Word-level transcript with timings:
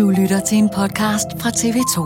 Du 0.00 0.10
lytter 0.10 0.40
til 0.40 0.58
en 0.58 0.68
podcast 0.68 1.26
fra 1.40 1.50
TV2. 1.50 2.00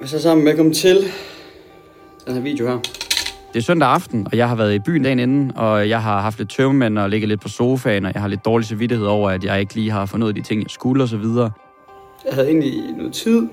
Og 0.00 0.08
så 0.08 0.22
sammen, 0.22 0.46
velkommen 0.46 0.74
til 0.74 0.96
den 2.26 2.34
her 2.34 2.40
video 2.40 2.66
her. 2.66 2.78
Det 3.52 3.58
er 3.58 3.60
søndag 3.60 3.88
aften, 3.88 4.26
og 4.26 4.36
jeg 4.36 4.48
har 4.48 4.56
været 4.56 4.74
i 4.74 4.78
byen 4.78 5.02
dagen 5.02 5.18
inden, 5.18 5.52
og 5.56 5.88
jeg 5.88 6.02
har 6.02 6.20
haft 6.20 6.38
lidt 6.38 6.50
tømmermænd 6.50 6.98
og 6.98 7.10
ligget 7.10 7.28
lidt 7.28 7.40
på 7.40 7.48
sofaen, 7.48 8.06
og 8.06 8.12
jeg 8.14 8.22
har 8.22 8.28
lidt 8.28 8.44
dårlig 8.44 8.66
samvittighed 8.66 9.06
over, 9.06 9.30
at 9.30 9.44
jeg 9.44 9.60
ikke 9.60 9.74
lige 9.74 9.90
har 9.90 10.06
fundet 10.06 10.36
de 10.36 10.42
ting, 10.42 10.62
jeg 10.62 10.70
skulle 10.70 11.04
og 11.04 11.08
så 11.08 11.16
videre. 11.16 11.50
Jeg 12.24 12.34
havde 12.34 12.48
egentlig 12.48 12.92
noget 12.96 13.12
tid. 13.12 13.48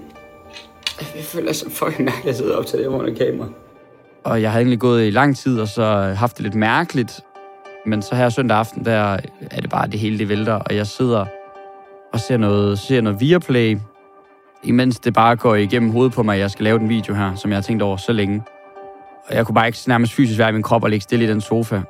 Jeg 1.15 1.23
føler 1.23 1.54
så 1.54 1.70
fucking 1.70 2.04
mærkeligt 2.04 2.29
at 2.29 2.36
sidde 2.36 2.57
op 2.57 2.65
til 2.65 2.79
det 2.79 2.86
foran 2.86 3.15
kamera. 3.15 3.47
Og 4.28 4.41
jeg 4.41 4.52
har 4.52 4.59
egentlig 4.59 4.80
gået 4.80 5.07
i 5.07 5.09
lang 5.09 5.38
tid, 5.38 5.59
og 5.59 5.68
så 5.68 6.13
haft 6.17 6.38
det 6.38 6.44
lidt 6.44 6.55
mærkeligt. 6.55 7.22
Men 7.86 8.02
så 8.02 8.16
her 8.16 8.30
søndag 8.30 8.58
aften, 8.58 8.86
der 8.86 9.17
er 9.52 9.62
det 9.62 9.70
bare 9.70 9.88
det 9.88 10.00
hele, 10.00 10.20
det 10.20 10.30
vælter, 10.30 10.53
og 10.53 10.76
jeg 10.76 10.88
sidder 10.88 11.26
og 12.13 12.20
ser 12.20 12.38
noget, 12.38 12.80
ser 12.80 13.02
noget 13.02 13.22
Viaplay, 13.22 13.77
imens 14.63 15.00
det 15.00 15.13
bare 15.13 15.36
går 15.36 15.55
igennem 15.55 15.91
hovedet 15.91 16.13
på 16.13 16.23
mig, 16.23 16.34
at 16.34 16.40
jeg 16.40 16.52
skal 16.52 16.63
lave 16.63 16.80
den 16.80 16.90
video 16.90 17.13
her, 17.13 17.36
som 17.36 17.52
jeg 17.52 17.58
har 17.58 17.62
tænkt 17.62 17.84
over 17.84 17.98
så 17.98 18.13
længe. 18.13 18.44
Og 19.27 19.36
jeg 19.36 19.45
kunne 19.45 19.55
bare 19.55 19.67
ikke 19.67 19.80
nærmest 19.88 20.13
fysisk 20.13 20.39
være 20.39 20.50
i 20.50 20.52
min 20.52 20.64
krop 20.64 20.84
og 20.84 20.89
ligge 20.89 21.03
stille 21.03 21.25
i 21.25 21.28
den 21.28 21.41
sofa, 21.41 21.81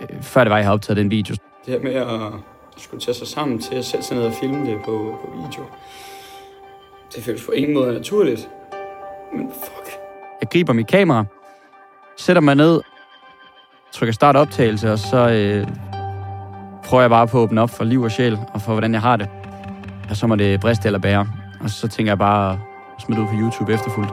øh, 0.00 0.22
før 0.22 0.44
det 0.44 0.50
var, 0.50 0.56
jeg 0.56 0.64
havde 0.64 0.74
optaget 0.74 0.96
den 0.96 1.10
video. 1.10 1.34
Det 1.66 1.74
her 1.74 1.80
med 1.80 1.94
at 1.94 2.32
skulle 2.76 3.00
tage 3.00 3.14
sig 3.14 3.26
sammen 3.26 3.58
til 3.58 3.74
at 3.74 3.84
sætte 3.84 4.06
sig 4.06 4.16
ned 4.16 4.24
og 4.24 4.32
filme 4.40 4.70
det 4.70 4.76
på, 4.84 5.18
på 5.24 5.32
video. 5.36 5.64
Det 7.16 7.24
føles 7.24 7.44
på 7.44 7.52
ingen 7.52 7.74
måde 7.74 7.92
naturligt. 7.92 8.48
Men 9.34 9.48
fuck. 9.48 9.98
Jeg 10.40 10.48
griber 10.50 10.72
mit 10.72 10.86
kamera, 10.86 11.24
sætter 12.16 12.42
mig 12.42 12.54
ned, 12.54 12.80
trykker 13.92 14.12
start 14.12 14.36
optagelse, 14.36 14.92
og 14.92 14.98
så 14.98 15.16
øh, 15.16 15.66
prøver 16.84 17.02
jeg 17.02 17.10
bare 17.10 17.28
på 17.28 17.38
at 17.38 17.42
åbne 17.42 17.60
op 17.60 17.70
for 17.70 17.84
liv 17.84 18.02
og 18.02 18.10
sjæl, 18.10 18.38
og 18.54 18.62
for 18.62 18.72
hvordan 18.72 18.92
jeg 18.92 19.00
har 19.00 19.16
det. 19.16 19.28
Og 20.10 20.16
så 20.16 20.26
må 20.26 20.36
det 20.36 20.60
briste 20.60 20.86
eller 20.86 20.98
bære. 20.98 21.28
Og 21.60 21.70
så 21.70 21.88
tænker 21.88 22.10
jeg 22.10 22.18
bare 22.18 22.52
at 22.96 23.02
smide 23.02 23.20
ud 23.20 23.26
på 23.26 23.32
YouTube 23.34 23.72
efterfuldt. 23.72 24.10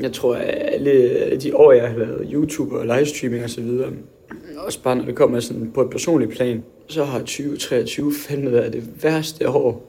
Jeg 0.00 0.12
tror, 0.12 0.34
at 0.34 0.74
alle, 0.74 1.36
de 1.36 1.56
år, 1.56 1.72
jeg 1.72 1.88
har 1.88 1.98
lavet 1.98 2.28
YouTube 2.32 2.78
og 2.78 2.86
livestreaming 2.86 3.44
og 3.44 3.50
så 3.50 3.60
videre, 3.60 3.90
også 4.56 4.82
bare 4.82 4.96
når 4.96 5.04
det 5.04 5.14
kommer 5.14 5.40
sådan 5.40 5.70
på 5.74 5.82
et 5.82 5.90
personligt 5.90 6.32
plan, 6.32 6.64
så 6.88 7.04
har 7.04 7.18
2023 7.18 8.12
fandme 8.28 8.52
været 8.52 8.72
det 8.72 9.02
værste 9.02 9.48
år 9.48 9.86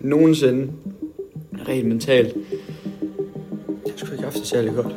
nogensinde. 0.00 0.72
Rent 1.68 1.88
mentalt. 1.88 2.36
Jeg 3.86 3.92
skulle 3.96 4.12
ikke 4.12 4.24
haft 4.24 4.36
det 4.36 4.46
særlig 4.46 4.74
godt. 4.74 4.94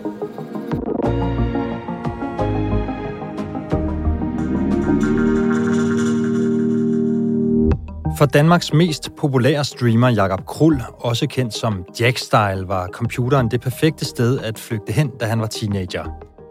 For 8.17 8.25
Danmarks 8.25 8.73
mest 8.73 9.09
populære 9.17 9.63
streamer, 9.63 10.09
Jakob 10.09 10.45
Krul, 10.45 10.81
også 10.99 11.27
kendt 11.27 11.53
som 11.53 11.85
Jackstyle, 11.99 12.67
var 12.67 12.87
computeren 12.87 13.51
det 13.51 13.61
perfekte 13.61 14.05
sted 14.05 14.39
at 14.39 14.59
flygte 14.59 14.93
hen, 14.93 15.11
da 15.19 15.25
han 15.25 15.39
var 15.39 15.47
teenager. 15.47 16.05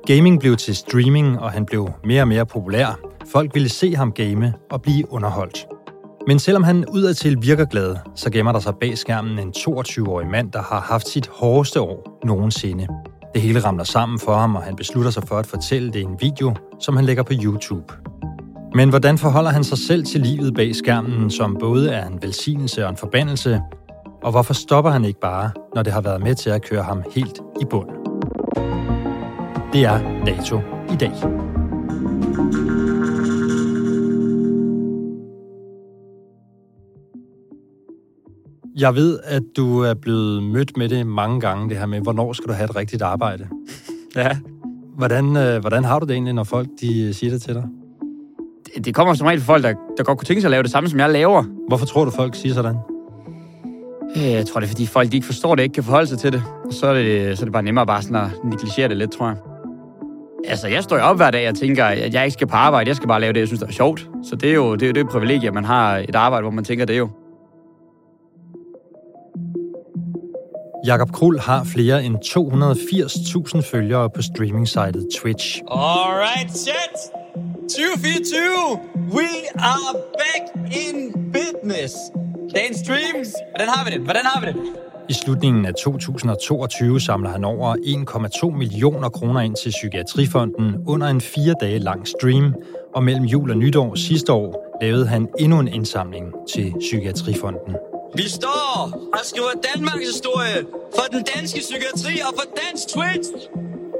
Gaming 0.07 0.41
blev 0.41 0.57
til 0.57 0.77
streaming, 0.77 1.41
og 1.41 1.53
han 1.53 1.67
blev 1.67 1.91
mere 2.05 2.23
og 2.23 2.29
mere 2.29 2.47
populær. 2.47 3.01
Folk 3.33 3.55
ville 3.55 3.69
se 3.69 3.95
ham 3.95 4.13
game 4.13 4.55
og 4.71 4.83
blive 4.83 5.13
underholdt. 5.13 5.74
Men 6.27 6.39
selvom 6.39 6.63
han 6.63 6.85
udadtil 6.89 7.43
virker 7.43 7.65
glad, 7.65 7.97
så 8.15 8.31
gemmer 8.31 8.53
der 8.53 8.61
sig 8.61 8.75
bag 8.81 8.99
skærmen 8.99 9.39
en 9.39 9.53
22-årig 9.57 10.27
mand, 10.27 10.53
der 10.53 10.63
har 10.63 10.81
haft 10.81 11.09
sit 11.09 11.27
hårdeste 11.33 11.81
år 11.81 12.21
nogensinde. 12.25 12.87
Det 13.35 13.43
hele 13.43 13.61
ramler 13.61 13.85
sammen 13.85 14.19
for 14.19 14.35
ham, 14.35 14.57
og 14.57 14.63
han 14.63 14.77
beslutter 14.77 15.11
sig 15.11 15.23
for 15.23 15.37
at 15.37 15.47
fortælle 15.47 15.93
det 15.93 15.99
i 15.99 16.03
en 16.03 16.17
video, 16.21 16.55
som 16.81 16.97
han 16.97 17.05
lægger 17.05 17.23
på 17.23 17.33
YouTube. 17.43 17.95
Men 18.75 18.89
hvordan 18.89 19.19
forholder 19.19 19.51
han 19.51 19.65
sig 19.65 19.79
selv 19.79 20.05
til 20.05 20.21
livet 20.21 20.55
bag 20.55 20.77
skærmen, 20.77 21.31
som 21.31 21.57
både 21.61 21.91
er 21.91 22.07
en 22.07 22.23
velsignelse 22.23 22.85
og 22.85 22.91
en 22.91 22.97
forbandelse? 22.97 23.61
Og 24.23 24.31
hvorfor 24.31 24.55
stopper 24.55 24.91
han 24.91 25.05
ikke 25.05 25.21
bare, 25.21 25.51
når 25.75 25.83
det 25.83 25.93
har 25.93 26.01
været 26.01 26.23
med 26.23 26.35
til 26.35 26.51
at 26.51 26.63
køre 26.63 26.83
ham 26.83 27.03
helt 27.15 27.41
i 27.61 27.65
bund? 27.71 27.89
Det 29.73 29.85
er 29.85 30.25
dato 30.27 30.61
i 30.93 30.97
dag. 30.97 31.13
Jeg 38.79 38.95
ved, 38.95 39.19
at 39.25 39.43
du 39.57 39.81
er 39.81 39.95
blevet 39.95 40.43
mødt 40.43 40.77
med 40.77 40.89
det 40.89 41.07
mange 41.07 41.41
gange, 41.41 41.69
det 41.69 41.79
her 41.79 41.87
med, 41.87 42.01
hvornår 42.01 42.33
skal 42.33 42.49
du 42.49 42.53
have 42.53 42.65
et 42.65 42.77
rigtigt 42.77 43.03
arbejde? 43.03 43.49
Ja. 44.17 44.37
Hvordan, 44.97 45.37
øh, 45.37 45.61
hvordan 45.61 45.85
har 45.85 45.99
du 45.99 46.07
det 46.07 46.13
egentlig, 46.13 46.35
når 46.35 46.45
folk 46.45 46.69
de 46.81 47.15
siger 47.15 47.31
det 47.31 47.43
til 47.43 47.55
dig? 47.55 47.65
Det, 48.75 48.85
det 48.85 48.95
kommer 48.95 49.15
som 49.15 49.27
regel 49.27 49.41
fra 49.41 49.53
folk, 49.53 49.65
der, 49.65 49.75
der 49.97 50.05
godt 50.05 50.19
kunne 50.19 50.27
tænke 50.27 50.41
sig 50.41 50.49
at 50.49 50.51
lave 50.51 50.63
det 50.63 50.71
samme, 50.71 50.89
som 50.89 50.99
jeg 50.99 51.11
laver. 51.11 51.45
Hvorfor 51.69 51.87
tror 51.87 52.05
du, 52.05 52.11
folk 52.11 52.35
siger 52.35 52.55
sådan? 52.55 52.77
Øh, 54.17 54.23
Jeg 54.33 54.47
tror, 54.47 54.61
det 54.61 54.67
er, 54.67 54.71
fordi 54.71 54.87
folk 54.87 55.11
de 55.11 55.17
ikke 55.17 55.27
forstår 55.27 55.55
det, 55.55 55.63
ikke 55.63 55.73
kan 55.73 55.85
forholde 55.85 56.07
sig 56.07 56.19
til 56.19 56.33
det. 56.33 56.43
Og 56.67 56.73
så 56.73 56.87
er 56.87 56.95
det, 56.95 57.39
så 57.39 57.43
er 57.43 57.45
det 57.45 57.53
bare 57.53 57.63
nemmere 57.63 57.87
bare 57.87 58.03
sådan 58.03 58.17
at 58.17 58.31
negligere 58.45 58.89
det 58.89 58.97
lidt, 58.97 59.13
tror 59.13 59.27
jeg. 59.27 59.37
Altså, 60.49 60.69
jeg 60.69 60.83
står 60.83 60.97
jo 60.97 61.03
op 61.03 61.17
hver 61.17 61.31
dag 61.31 61.49
og 61.49 61.55
tænker, 61.55 61.85
at 61.85 62.15
jeg 62.15 62.25
ikke 62.25 62.33
skal 62.33 62.47
på 62.47 62.57
arbejde. 62.57 62.89
Jeg 62.89 62.97
skal 62.97 63.09
bare 63.09 63.21
lave 63.21 63.33
det, 63.33 63.41
jeg 63.41 63.47
synes, 63.49 63.61
der 63.61 63.67
er 63.67 63.73
sjovt. 63.73 64.09
Så 64.25 64.37
det 64.37 64.51
er 64.51 64.55
jo 64.55 64.75
det, 64.75 64.83
er 64.83 64.87
jo 64.87 64.93
det 64.93 65.01
et 65.01 65.09
privilegie, 65.09 65.49
at 65.49 65.55
man 65.55 65.65
har 65.65 65.99
et 66.09 66.15
arbejde, 66.15 66.43
hvor 66.43 66.51
man 66.51 66.65
tænker, 66.65 66.85
det 66.85 66.95
er 66.95 66.99
jo. 66.99 67.09
Jakob 70.87 71.13
Krul 71.13 71.39
har 71.39 71.65
flere 71.65 72.05
end 72.05 72.17
280.000 72.17 73.71
følgere 73.71 74.11
på 74.11 74.23
streaming-sitet 74.23 75.07
Twitch. 75.21 75.63
Alright, 75.71 76.51
chat. 76.59 76.97
2024, 77.69 78.81
we 79.17 79.29
are 79.59 79.95
back 80.23 80.73
in 80.85 81.13
business. 81.33 81.95
Dagens 82.55 82.79
stream, 82.79 83.17
hvordan 83.51 83.69
har 83.69 83.85
vi 83.85 83.91
det? 83.91 84.01
Hvordan 84.01 84.25
har 84.25 84.41
vi 84.41 84.47
det? 84.47 84.57
I 85.09 85.13
slutningen 85.13 85.67
af 85.67 85.75
2022 85.75 87.01
samler 87.01 87.31
han 87.31 87.45
over 87.45 87.77
1,2 88.51 88.59
millioner 88.59 89.09
kroner 89.09 89.41
ind 89.41 89.57
til 89.57 89.71
Psykiatrifonden 89.71 90.77
under 90.87 91.07
en 91.07 91.21
fire 91.21 91.55
dage 91.61 91.79
lang 91.79 92.09
stream, 92.09 92.55
og 92.95 93.03
mellem 93.03 93.25
jul 93.25 93.51
og 93.51 93.57
nytår 93.57 93.95
sidste 93.95 94.33
år 94.33 94.79
lavede 94.83 95.07
han 95.07 95.29
endnu 95.39 95.61
en 95.61 95.69
indsamling 95.69 96.33
til 96.55 96.75
Psykiatrifonden. 96.81 97.77
Vi 98.17 98.29
står 98.29 98.93
og 99.13 99.21
skriver 99.25 99.49
Danmarks 99.75 100.07
historie 100.07 100.67
for 100.95 101.05
den 101.13 101.25
danske 101.37 101.59
psykiatri 101.59 102.21
og 102.29 102.35
for 102.39 102.47
dansk 102.63 102.85
Twitch. 102.95 103.31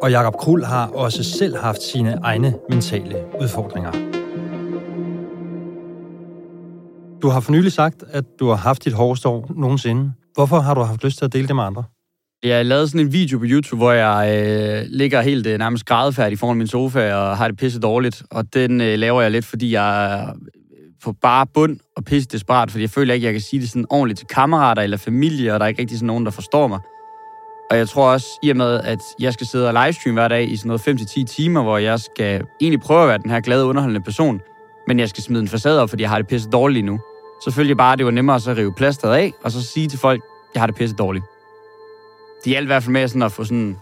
Og 0.03 0.11
Jakob 0.11 0.35
Krul 0.37 0.65
har 0.65 0.87
også 0.87 1.25
selv 1.25 1.57
haft 1.57 1.83
sine 1.83 2.19
egne 2.23 2.55
mentale 2.71 3.17
udfordringer. 3.41 3.93
Du 7.23 7.29
har 7.29 7.41
for 7.41 7.53
nylig 7.53 7.73
sagt, 7.73 8.05
at 8.11 8.25
du 8.41 8.49
har 8.49 8.57
haft 8.57 8.85
dit 8.85 8.93
hårdeste 8.93 9.29
år 9.29 9.51
nogensinde. 9.57 10.13
Hvorfor 10.35 10.61
har 10.61 10.75
du 10.75 10.81
haft 10.81 11.05
lyst 11.05 11.19
til 11.19 11.25
at 11.25 11.33
dele 11.33 11.49
det 11.49 11.57
med 11.57 11.65
andre? 11.65 11.85
Jeg 12.43 12.67
lavede 12.67 12.89
sådan 12.89 13.01
en 13.01 13.13
video 13.13 13.39
på 13.39 13.45
YouTube, 13.49 13.77
hvor 13.77 13.93
jeg 13.93 14.47
øh, 14.47 14.87
ligger 14.89 15.21
helt 15.21 15.47
øh, 15.47 15.59
nærmest 15.59 15.85
grædefærdig 15.87 16.39
foran 16.39 16.57
min 16.57 16.67
sofa 16.67 17.15
og 17.15 17.37
har 17.37 17.49
det 17.49 17.57
pisse 17.57 17.81
dårligt. 17.81 18.23
Og 18.31 18.55
den 18.55 18.81
øh, 18.81 18.99
laver 18.99 19.23
jeg 19.23 19.31
lidt, 19.31 19.45
fordi 19.45 19.73
jeg 19.73 20.15
er 20.15 20.35
på 21.05 21.13
bare 21.13 21.47
bund 21.47 21.79
og 21.97 22.05
pisse 22.05 22.29
desperat, 22.29 22.71
fordi 22.71 22.83
jeg 22.83 22.91
føler 22.91 23.15
ikke, 23.15 23.25
jeg 23.25 23.35
kan 23.35 23.41
sige 23.43 23.61
det 23.61 23.69
sådan 23.69 23.87
ordentligt 23.91 24.19
til 24.19 24.27
kammerater 24.27 24.83
eller 24.83 24.97
familie, 24.97 25.55
og 25.55 25.61
der 25.61 25.65
er 25.65 25.69
ikke 25.69 25.83
rigtig 25.83 25.99
sådan 25.99 26.07
nogen, 26.07 26.25
der 26.25 26.31
forstår 26.31 26.67
mig. 26.67 26.81
Og 27.71 27.77
jeg 27.77 27.89
tror 27.89 28.13
også, 28.13 28.27
i 28.43 28.51
og 28.51 28.57
med, 28.57 28.81
at 28.81 28.99
jeg 29.21 29.33
skal 29.33 29.47
sidde 29.47 29.69
og 29.69 29.75
livestream 29.85 30.15
hver 30.15 30.29
dag 30.29 30.51
i 30.51 30.57
sådan 30.57 30.69
noget 30.69 30.89
5-10 30.89 31.25
timer, 31.25 31.63
hvor 31.63 31.79
jeg 31.79 32.01
skal 32.01 32.43
egentlig 32.61 32.81
prøve 32.81 33.03
at 33.03 33.09
være 33.09 33.19
den 33.19 33.31
her 33.31 33.41
glade, 33.41 33.65
underholdende 33.65 34.05
person, 34.05 34.41
men 34.87 34.99
jeg 34.99 35.09
skal 35.09 35.23
smide 35.23 35.43
en 35.43 35.49
facade 35.49 35.83
op, 35.83 35.89
fordi 35.91 36.03
jeg 36.03 36.11
har 36.11 36.19
det 36.19 36.27
pisse 36.27 36.49
dårligt 36.49 36.87
nu. 36.87 37.01
Så 37.45 37.51
følte 37.51 37.69
jeg 37.69 37.77
bare, 37.77 37.93
at 37.93 37.99
det 37.99 38.07
var 38.07 38.13
nemmere 38.13 38.37
at 38.37 38.43
så 38.43 38.53
rive 38.53 38.73
plasteret 38.73 39.17
af, 39.17 39.33
og 39.43 39.51
så 39.51 39.63
sige 39.63 39.89
til 39.89 39.99
folk, 39.99 40.23
jeg 40.55 40.63
har 40.63 40.67
det 40.67 40.77
pisse 40.77 40.97
dårligt. 40.97 41.25
Det 42.45 42.51
hjalp 42.51 42.65
i 42.65 42.67
hvert 42.67 42.83
fald 42.83 42.93
med 42.93 43.09
sådan 43.09 43.23
at 43.23 43.33
få 43.33 43.45
sådan, 43.45 43.77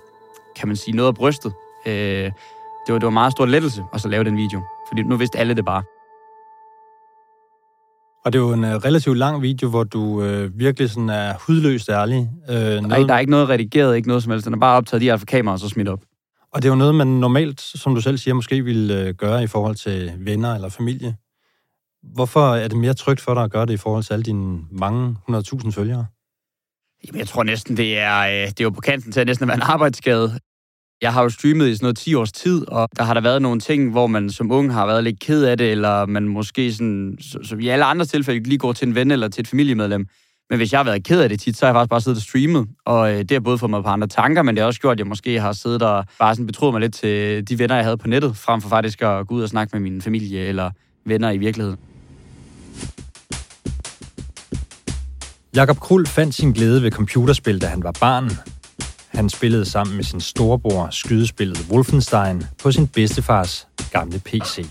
kan 0.57 0.69
man 0.69 0.77
sige, 0.77 0.97
noget 0.97 1.09
af 1.09 1.15
brystet. 1.15 1.53
Øh, 1.87 1.93
det, 2.87 2.93
var, 2.93 2.99
det 2.99 3.05
var 3.05 3.11
meget 3.11 3.33
stor 3.33 3.47
lettelse 3.47 3.85
at 3.95 4.01
så 4.01 4.09
lave 4.09 4.25
den 4.25 4.37
video, 4.37 4.63
fordi 4.89 5.03
nu 5.03 5.17
vidste 5.17 5.39
alle 5.39 5.55
det 5.55 5.65
bare. 5.65 5.83
Og 8.25 8.33
det 8.33 8.39
er 8.39 8.43
jo 8.43 8.53
en 8.53 8.65
uh, 8.65 8.71
relativt 8.71 9.19
lang 9.19 9.43
video, 9.43 9.69
hvor 9.69 9.85
du 9.85 10.03
uh, 10.03 10.59
virkelig 10.59 10.91
sådan 10.91 11.09
er 11.09 11.35
hudløst 11.47 11.89
ærlig. 11.89 12.31
Noget, 12.49 12.83
Nej, 12.83 12.99
der 12.99 13.15
er 13.15 13.19
ikke 13.19 13.31
noget 13.31 13.49
redigeret, 13.49 13.97
ikke 13.97 14.09
noget 14.09 14.23
som 14.23 14.33
helst. 14.33 14.47
Den 14.47 14.55
er 14.55 14.59
bare 14.59 14.77
optaget 14.77 15.03
lige 15.03 15.19
fra 15.19 15.25
kamera 15.25 15.53
og 15.53 15.59
så 15.59 15.69
smidt 15.69 15.89
op. 15.89 16.01
Og 16.53 16.63
det 16.63 16.69
er 16.69 16.73
jo 16.73 16.79
noget, 16.79 16.95
man 16.95 17.07
normalt, 17.07 17.61
som 17.61 17.95
du 17.95 18.01
selv 18.01 18.19
siger, 18.19 18.35
måske 18.35 18.65
ville 18.65 19.09
uh, 19.09 19.15
gøre 19.17 19.43
i 19.43 19.47
forhold 19.47 19.75
til 19.75 20.13
venner 20.19 20.55
eller 20.55 20.69
familie. 20.69 21.17
Hvorfor 22.03 22.55
er 22.55 22.69
det 22.69 22.79
mere 22.79 22.95
trygt 22.95 23.21
for 23.21 23.35
dig 23.35 23.43
at 23.43 23.51
gøre 23.51 23.67
det 23.67 23.73
i 23.73 23.77
forhold 23.77 24.05
til 24.05 24.13
alle 24.13 24.23
dine 24.23 24.61
mange 24.71 25.17
100.000 25.31 25.71
følgere? 25.71 26.07
Jamen, 27.07 27.19
jeg 27.19 27.29
tror 27.29 27.43
næsten, 27.43 27.77
det 27.77 27.99
er, 27.99 28.21
øh, 28.21 28.49
det 28.49 28.61
er 28.61 28.65
jo 28.65 28.71
på 28.71 28.81
kanten 28.81 29.13
til 29.13 29.21
at 29.21 29.27
næsten 29.27 29.49
være 29.49 29.57
en 29.57 29.63
arbejdsskade. 29.63 30.39
Jeg 31.03 31.13
har 31.13 31.23
jo 31.23 31.29
streamet 31.29 31.69
i 31.69 31.75
sådan 31.75 31.85
noget 31.85 31.97
10 31.97 32.15
års 32.15 32.33
tid, 32.33 32.69
og 32.69 32.89
der 32.97 33.03
har 33.03 33.15
der 33.15 33.21
været 33.21 33.43
nogle 33.43 33.61
ting, 33.61 33.91
hvor 33.91 34.07
man 34.07 34.31
som 34.31 34.51
ung 34.51 34.73
har 34.73 34.87
været 34.87 35.05
lidt 35.05 35.21
ked 35.21 35.45
af 35.45 35.59
det, 35.59 35.71
eller 35.71 36.07
man 36.07 36.29
måske 36.29 36.73
sådan, 36.73 37.19
som 37.43 37.61
i 37.61 37.69
alle 37.69 37.85
andre 37.85 38.07
tilfælde 38.07 38.49
lige 38.49 38.59
går 38.59 38.73
til 38.73 38.89
en 38.89 38.95
ven 38.95 39.11
eller 39.11 39.29
til 39.29 39.41
et 39.41 39.49
familiemedlem. 39.49 40.07
Men 40.51 40.57
hvis 40.57 40.73
jeg 40.73 40.79
har 40.79 40.85
været 40.85 41.05
ked 41.05 41.21
af 41.21 41.29
det 41.29 41.41
tit, 41.41 41.57
så 41.57 41.67
har 41.67 41.71
jeg 41.71 41.75
faktisk 41.75 41.91
bare 41.91 42.01
siddet 42.01 42.17
og 42.17 42.23
streamet, 42.23 42.69
og 42.87 43.13
øh, 43.13 43.19
det 43.19 43.31
har 43.31 43.41
både 43.41 43.59
fået 43.59 43.71
mig 43.71 43.83
på 43.83 43.89
andre 43.89 44.07
tanker, 44.07 44.43
men 44.43 44.55
det 44.55 44.61
har 44.61 44.67
også 44.67 44.81
gjort, 44.81 44.93
at 44.93 44.99
jeg 44.99 45.07
måske 45.07 45.41
har 45.41 45.53
siddet 45.53 45.83
og 45.83 46.05
bare 46.19 46.35
sådan 46.35 46.47
betroet 46.47 46.75
mig 46.75 46.81
lidt 46.81 46.95
til 46.95 47.49
de 47.49 47.59
venner, 47.59 47.75
jeg 47.75 47.85
havde 47.85 47.97
på 47.97 48.09
nettet, 48.09 48.37
frem 48.37 48.61
for 48.61 48.69
faktisk 48.69 49.03
at 49.03 49.27
gå 49.27 49.35
ud 49.35 49.43
og 49.43 49.49
snakke 49.49 49.71
med 49.79 49.91
min 49.91 50.03
familie 50.03 50.41
eller 50.41 50.71
venner 51.05 51.31
i 51.31 51.39
virkeligheden. 51.39 51.79
Jakob 55.57 55.81
Krul 55.81 56.07
fandt 56.07 56.35
sin 56.35 56.53
glæde 56.53 56.83
ved 56.83 56.91
computerspil, 56.91 57.63
da 57.63 57.67
han 57.67 57.83
var 57.83 57.93
barn. 58.01 58.31
Han 59.13 59.29
spillede 59.29 59.65
sammen 59.65 59.97
med 59.97 60.05
sin 60.05 60.21
storebror 60.21 60.89
skydespillet 60.91 61.67
Wolfenstein 61.71 62.43
på 62.63 62.73
sin 62.73 62.89
bedstefars 62.89 63.69
gamle 63.91 64.19
PC. 64.19 64.67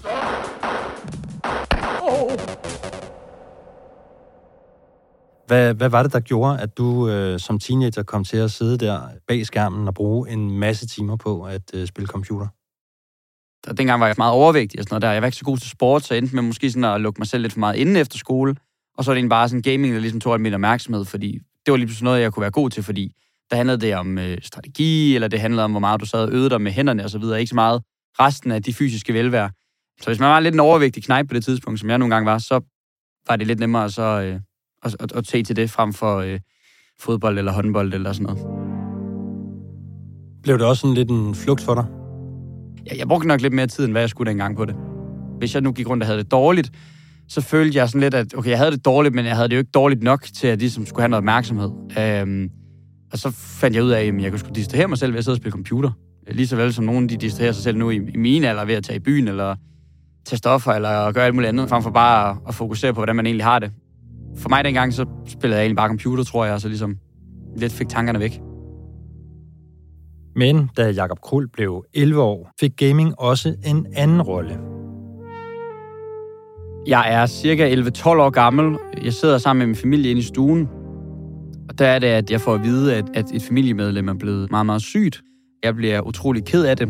Hvad, 5.48 5.74
hvad 5.74 5.90
var 5.90 6.04
det, 6.04 6.14
der 6.14 6.20
gjorde, 6.20 6.60
at 6.60 6.78
du 6.78 7.10
øh, 7.10 7.40
som 7.40 7.60
teenager 7.60 8.04
kom 8.04 8.24
til 8.24 8.38
at 8.38 8.52
sidde 8.52 8.78
der 8.78 9.02
bag 9.28 9.46
skærmen 9.46 9.88
og 9.88 9.94
bruge 9.94 10.30
en 10.30 10.52
masse 10.52 10.88
timer 10.88 11.16
på 11.16 11.44
at 11.44 11.62
øh, 11.74 11.88
spille 11.88 12.08
computer? 12.08 12.48
Og 13.68 13.78
dengang 13.78 14.00
var 14.00 14.08
jeg 14.08 14.16
meget 14.18 14.34
overvægtig 14.34 14.80
og 14.80 14.84
sådan 14.84 14.94
noget 14.94 15.02
der. 15.02 15.12
Jeg 15.12 15.22
var 15.22 15.28
ikke 15.28 15.38
så 15.38 15.46
god 15.46 15.58
til 15.58 15.70
sport, 15.70 16.04
så 16.04 16.14
jeg 16.14 16.18
endte 16.22 16.36
med 16.36 16.44
måske 16.44 16.72
sådan 16.72 16.84
at 16.84 17.02
lukke 17.02 17.20
mig 17.20 17.28
selv 17.28 17.42
lidt 17.42 17.54
for 17.54 17.60
meget 17.60 17.76
inden 17.76 17.96
efter 17.96 18.18
skole. 18.18 18.56
Og 18.98 19.04
så 19.04 19.12
er 19.12 19.14
det 19.14 19.18
egentlig 19.18 19.30
bare 19.30 19.50
sådan 19.50 19.62
gaming, 19.62 19.94
der 19.94 20.00
ligesom 20.00 20.20
tog 20.20 20.34
alt 20.34 20.42
min 20.42 20.54
opmærksomhed, 20.54 21.06
fordi 21.06 21.40
det 21.66 21.72
var 21.72 21.78
lige 21.78 21.88
pludselig 21.88 22.04
noget, 22.04 22.22
jeg 22.22 22.34
kunne 22.34 22.42
være 22.42 22.52
god 22.52 22.70
til, 22.70 22.84
fordi 22.84 23.16
der 23.52 23.58
handlede 23.58 23.78
det 23.78 23.96
om 23.96 24.18
øh, 24.18 24.38
strategi, 24.42 25.16
eller 25.16 25.28
det 25.28 25.40
handlede 25.40 25.64
om, 25.64 25.72
hvor 25.72 25.80
meget 25.80 26.02
du 26.02 26.06
sad 26.06 26.20
og 26.20 26.32
øvede 26.32 26.50
dig 26.50 26.62
med 26.62 26.72
hænderne 26.72 27.04
og 27.04 27.10
så 27.10 27.18
videre. 27.18 27.40
Ikke 27.40 27.50
så 27.50 27.56
meget 27.56 27.82
resten 28.20 28.52
af 28.52 28.64
de 28.64 28.74
fysiske 28.74 29.14
velvære. 29.14 29.52
Så 30.02 30.08
hvis 30.08 30.20
man 30.20 30.30
var 30.30 30.40
lidt 30.40 30.54
en 30.54 30.60
overvægtig 30.60 31.04
knæp 31.04 31.28
på 31.28 31.34
det 31.34 31.46
tidspunkt, 31.46 31.80
som 31.80 31.90
jeg 31.90 31.98
nogle 31.98 32.16
gange 32.16 32.26
var, 32.26 32.38
så 32.38 32.62
var 33.28 33.36
det 33.36 33.48
lidt 33.48 33.60
nemmere 33.60 33.90
så, 33.90 34.02
øh, 34.02 34.40
at, 34.84 34.96
at, 35.00 35.12
at 35.12 35.26
tage 35.26 35.44
til 35.44 35.56
det 35.56 35.70
frem 35.70 35.94
for 35.94 36.18
øh, 36.18 36.40
fodbold 37.00 37.38
eller 37.38 37.52
håndbold 37.52 37.94
eller 37.94 38.14
sådan 38.14 38.26
noget. 38.26 38.48
Blev 40.44 40.58
det 40.58 40.68
også 40.68 40.82
sådan 40.82 40.94
lidt 40.94 41.10
en 41.10 41.36
flugt 41.36 41.62
for 41.62 41.76
dig? 41.76 41.86
Jeg, 42.86 42.98
jeg 42.98 43.08
brugte 43.08 43.28
nok 43.28 43.42
lidt 43.42 43.54
mere 43.54 43.68
tid, 43.68 43.84
end 43.84 43.94
hvad 43.94 44.02
jeg 44.02 44.10
skulle 44.10 44.30
dengang 44.30 44.58
på 44.58 44.66
det. 44.66 44.76
Hvis 45.38 45.54
jeg 45.54 45.62
nu 45.62 45.72
gik 45.72 45.90
rundt 45.90 46.04
og 46.04 46.08
havde 46.08 46.20
det 46.20 46.32
dårligt, 46.32 46.72
så 47.28 47.42
følte 47.42 47.78
jeg 47.78 47.90
sådan 47.90 48.02
lidt, 48.02 48.14
at 48.14 48.36
okay, 48.38 48.50
jeg 48.50 48.58
havde 48.58 48.72
det 48.72 48.86
dårligt, 48.86 49.16
men 49.16 49.26
jeg 49.26 49.36
havde 49.36 49.50
det 49.50 49.56
jo 49.56 49.60
ikke 49.60 49.72
dårligt 49.72 50.04
nok 50.04 50.24
til, 50.24 50.48
at 50.48 50.60
de 50.60 50.72
som 50.72 50.86
skulle 50.86 51.02
have 51.02 51.10
noget 51.10 51.22
opmærksomhed. 51.22 51.72
Øhm, 52.00 52.50
og 53.12 53.18
så 53.18 53.32
fandt 53.32 53.76
jeg 53.76 53.84
ud 53.84 53.90
af, 53.90 54.02
at 54.02 54.22
jeg 54.22 54.32
kunne 54.32 54.40
skulle 54.40 54.56
distrahere 54.56 54.88
mig 54.88 54.98
selv 54.98 55.12
ved 55.12 55.18
at 55.18 55.24
sidde 55.24 55.36
og 55.36 55.38
spille 55.38 55.52
computer. 55.52 55.92
Lige 56.28 56.48
så 56.48 56.56
vel 56.56 56.74
som 56.74 56.86
nogen, 56.86 57.10
de 57.10 57.18
distraherer 57.18 57.52
sig 57.52 57.64
selv 57.64 57.78
nu 57.78 57.90
i, 57.90 57.96
i 57.96 58.18
mine 58.18 58.50
alder 58.50 58.66
ved 58.66 58.76
at 58.76 58.84
tage 58.84 58.98
i 58.98 59.00
byen, 59.00 59.28
eller 59.28 59.56
tage 60.26 60.38
stoffer, 60.38 60.72
eller 60.72 61.12
gøre 61.12 61.26
alt 61.26 61.36
muligt 61.36 61.50
andet, 61.50 61.70
frem 61.70 61.84
for 61.84 61.90
bare 61.90 62.30
at, 62.30 62.38
at 62.48 62.56
fokusere 62.56 62.94
på, 62.94 63.00
hvordan 63.00 63.16
man 63.16 63.26
egentlig 63.26 63.46
har 63.46 63.60
det. 63.60 63.72
For 64.38 64.50
mig 64.50 64.64
dengang, 64.64 64.94
så 64.94 65.06
spillede 65.28 65.58
jeg 65.58 65.64
egentlig 65.64 65.78
bare 65.78 65.88
computer, 65.88 66.24
tror 66.24 66.46
jeg, 66.46 66.54
og 66.54 66.62
så 66.62 66.68
ligesom 66.68 66.98
lidt 67.58 67.74
fik 67.74 67.90
tankerne 67.90 68.20
væk. 68.20 68.42
Men 70.36 70.70
da 70.78 70.90
Jakob 70.90 71.20
Krul 71.22 71.48
blev 71.48 71.86
11 71.94 72.22
år, 72.22 72.52
fik 72.60 72.72
gaming 72.78 73.20
også 73.20 73.56
en 73.66 73.86
anden 73.96 74.22
rolle. 74.22 74.60
Jeg 76.88 77.14
er 77.14 77.26
cirka 77.26 77.76
11-12 77.76 78.08
år 78.08 78.30
gammel. 78.30 78.78
Jeg 79.04 79.14
sidder 79.14 79.38
sammen 79.38 79.60
med 79.60 79.68
min 79.68 79.76
familie 79.76 80.12
inde 80.12 80.20
i 80.20 80.24
stuen. 80.24 80.70
Og 81.72 81.80
der 81.80 81.88
er 81.88 82.00
det, 82.00 82.08
at 82.08 82.32
jeg 82.32 82.42
får 82.42 82.54
at 82.54 82.64
vide, 82.64 82.96
at, 82.96 83.06
at 83.14 83.26
et 83.34 83.42
familiemedlem 83.42 84.08
er 84.08 84.14
blevet 84.14 84.52
meget, 84.52 84.66
meget 84.66 84.82
sygt. 84.82 85.22
Jeg 85.64 85.76
bliver 85.76 86.02
utrolig 86.02 86.46
ked 86.46 86.66
af 86.66 86.78
det. 86.78 86.90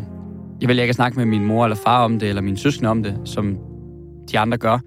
Jeg 0.62 0.70
vil 0.70 0.80
ikke 0.80 0.94
snakke 0.94 1.18
med 1.18 1.26
min 1.26 1.46
mor 1.46 1.66
eller 1.66 1.76
far 1.76 2.04
om 2.04 2.20
det, 2.20 2.30
eller 2.30 2.42
min 2.42 2.58
søskende 2.58 2.90
om 2.90 3.04
det, 3.04 3.18
som 3.26 3.58
de 4.32 4.40
andre 4.40 4.58
gør. 4.58 4.80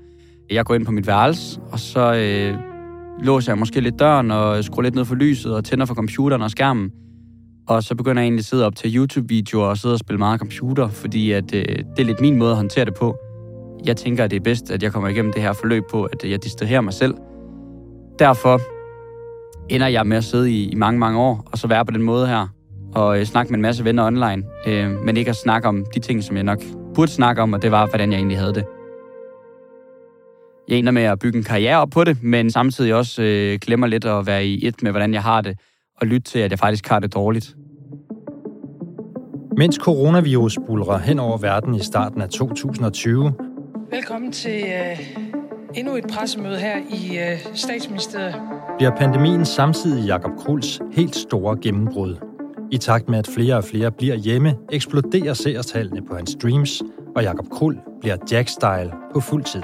Jeg 0.51 0.65
går 0.65 0.75
ind 0.75 0.87
på 0.87 0.93
mit 0.93 1.07
værelse, 1.07 1.61
og 1.73 1.79
så 1.79 2.15
øh, 2.15 2.59
låser 3.25 3.53
jeg 3.53 3.59
måske 3.59 3.81
lidt 3.81 3.99
døren, 3.99 4.31
og 4.31 4.65
skruer 4.65 4.83
lidt 4.83 4.95
ned 4.95 5.05
for 5.05 5.15
lyset, 5.15 5.55
og 5.55 5.65
tænder 5.65 5.87
for 5.87 5.95
computeren 5.95 6.43
og 6.43 6.51
skærmen. 6.51 6.91
Og 7.69 7.83
så 7.83 7.95
begynder 7.95 8.23
jeg 8.23 8.27
egentlig 8.27 8.41
at 8.41 8.45
sidde 8.45 8.67
op 8.67 8.77
til 8.77 8.97
YouTube-videoer 8.97 9.67
og 9.67 9.79
sidde 9.79 9.95
og 9.95 9.99
spille 9.99 10.19
meget 10.19 10.41
computer, 10.41 10.89
fordi 10.89 11.33
at, 11.33 11.55
øh, 11.55 11.65
det 11.65 11.99
er 11.99 12.05
lidt 12.05 12.21
min 12.21 12.37
måde 12.37 12.51
at 12.51 12.57
håndtere 12.57 12.85
det 12.85 12.95
på. 12.95 13.17
Jeg 13.87 13.97
tænker, 13.97 14.25
at 14.25 14.31
det 14.31 14.37
er 14.37 14.45
bedst, 14.45 14.71
at 14.71 14.83
jeg 14.83 14.93
kommer 14.93 15.09
igennem 15.09 15.33
det 15.33 15.43
her 15.43 15.53
forløb 15.53 15.83
på, 15.91 16.05
at 16.05 16.25
jeg 16.31 16.45
distraherer 16.45 16.81
mig 16.81 16.93
selv. 16.93 17.15
Derfor 18.19 18.61
ender 19.69 19.87
jeg 19.87 20.07
med 20.07 20.17
at 20.17 20.25
sidde 20.25 20.51
i, 20.51 20.69
i 20.69 20.75
mange, 20.75 20.99
mange 20.99 21.19
år, 21.19 21.49
og 21.53 21.59
så 21.59 21.67
være 21.67 21.85
på 21.85 21.93
den 21.93 22.03
måde 22.03 22.27
her, 22.27 22.49
og 22.95 23.19
øh, 23.19 23.27
snakke 23.27 23.53
med 23.53 23.59
en 23.59 23.63
masse 23.63 23.85
venner 23.85 24.07
online, 24.07 24.43
øh, 24.67 24.91
men 24.91 25.17
ikke 25.17 25.31
at 25.31 25.37
snakke 25.37 25.69
om 25.69 25.87
de 25.95 26.01
ting, 26.01 26.25
som 26.25 26.37
jeg 26.37 26.45
nok 26.45 26.59
burde 26.95 27.11
snakke 27.11 27.43
om, 27.43 27.53
og 27.53 27.63
det 27.63 27.71
var, 27.71 27.87
hvordan 27.87 28.13
jeg 28.13 28.19
egentlig 28.19 28.39
havde 28.39 28.55
det. 28.55 28.65
Jeg 30.69 30.79
ender 30.79 30.93
med 30.93 31.03
at 31.03 31.19
bygge 31.19 31.39
en 31.39 31.45
karriere 31.45 31.77
op 31.77 31.91
på 31.91 32.05
det, 32.05 32.23
men 32.23 32.51
samtidig 32.51 32.95
også 32.95 33.23
øh, 33.23 33.59
glemmer 33.63 33.87
lidt 33.87 34.05
at 34.05 34.27
være 34.27 34.47
i 34.47 34.67
et 34.67 34.83
med, 34.83 34.91
hvordan 34.91 35.15
jeg 35.15 35.23
har 35.23 35.41
det, 35.41 35.59
og 36.01 36.07
lytte 36.07 36.31
til, 36.31 36.39
at 36.39 36.51
jeg 36.51 36.59
faktisk 36.59 36.89
har 36.89 36.99
det 36.99 37.15
dårligt. 37.15 37.57
Mens 39.57 39.77
coronavirus 39.77 40.59
bulrer 40.67 40.99
hen 40.99 41.19
over 41.19 41.39
verden 41.39 41.75
i 41.75 41.83
starten 41.83 42.23
af 42.23 42.29
2020, 42.29 43.33
Velkommen 43.91 44.33
til 44.33 44.63
øh, 44.67 45.01
endnu 45.75 45.97
et 45.97 46.05
pressemøde 46.13 46.59
her 46.59 46.77
i 46.79 47.19
øh, 47.19 47.55
statsministeriet. 47.55 48.35
Bliver 48.79 48.97
pandemien 48.97 49.47
samtidig 49.47 50.07
Jakob 50.07 50.31
Kruls 50.39 50.81
helt 50.93 51.17
store 51.17 51.59
gennembrud. 51.63 52.17
I 52.73 52.79
takt 52.79 53.09
med, 53.09 53.19
at 53.19 53.29
flere 53.35 53.57
og 53.57 53.65
flere 53.65 53.91
bliver 53.93 54.15
hjemme, 54.15 54.55
eksploderer 54.73 55.35
seertallene 55.35 56.07
på 56.07 56.15
hans 56.17 56.31
streams, 56.31 56.83
og 57.17 57.23
Jakob 57.23 57.49
Krul 57.51 57.79
bliver 58.01 58.17
Jack-style 58.33 59.13
på 59.13 59.21
fuld 59.21 59.45
tid. 59.45 59.63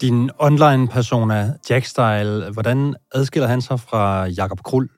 Din 0.00 0.30
online-persona, 0.38 1.52
Jack-style, 1.70 2.52
hvordan 2.52 2.94
adskiller 3.14 3.48
han 3.48 3.60
sig 3.60 3.80
fra 3.80 4.26
Jakob 4.26 4.62
Krul? 4.62 4.88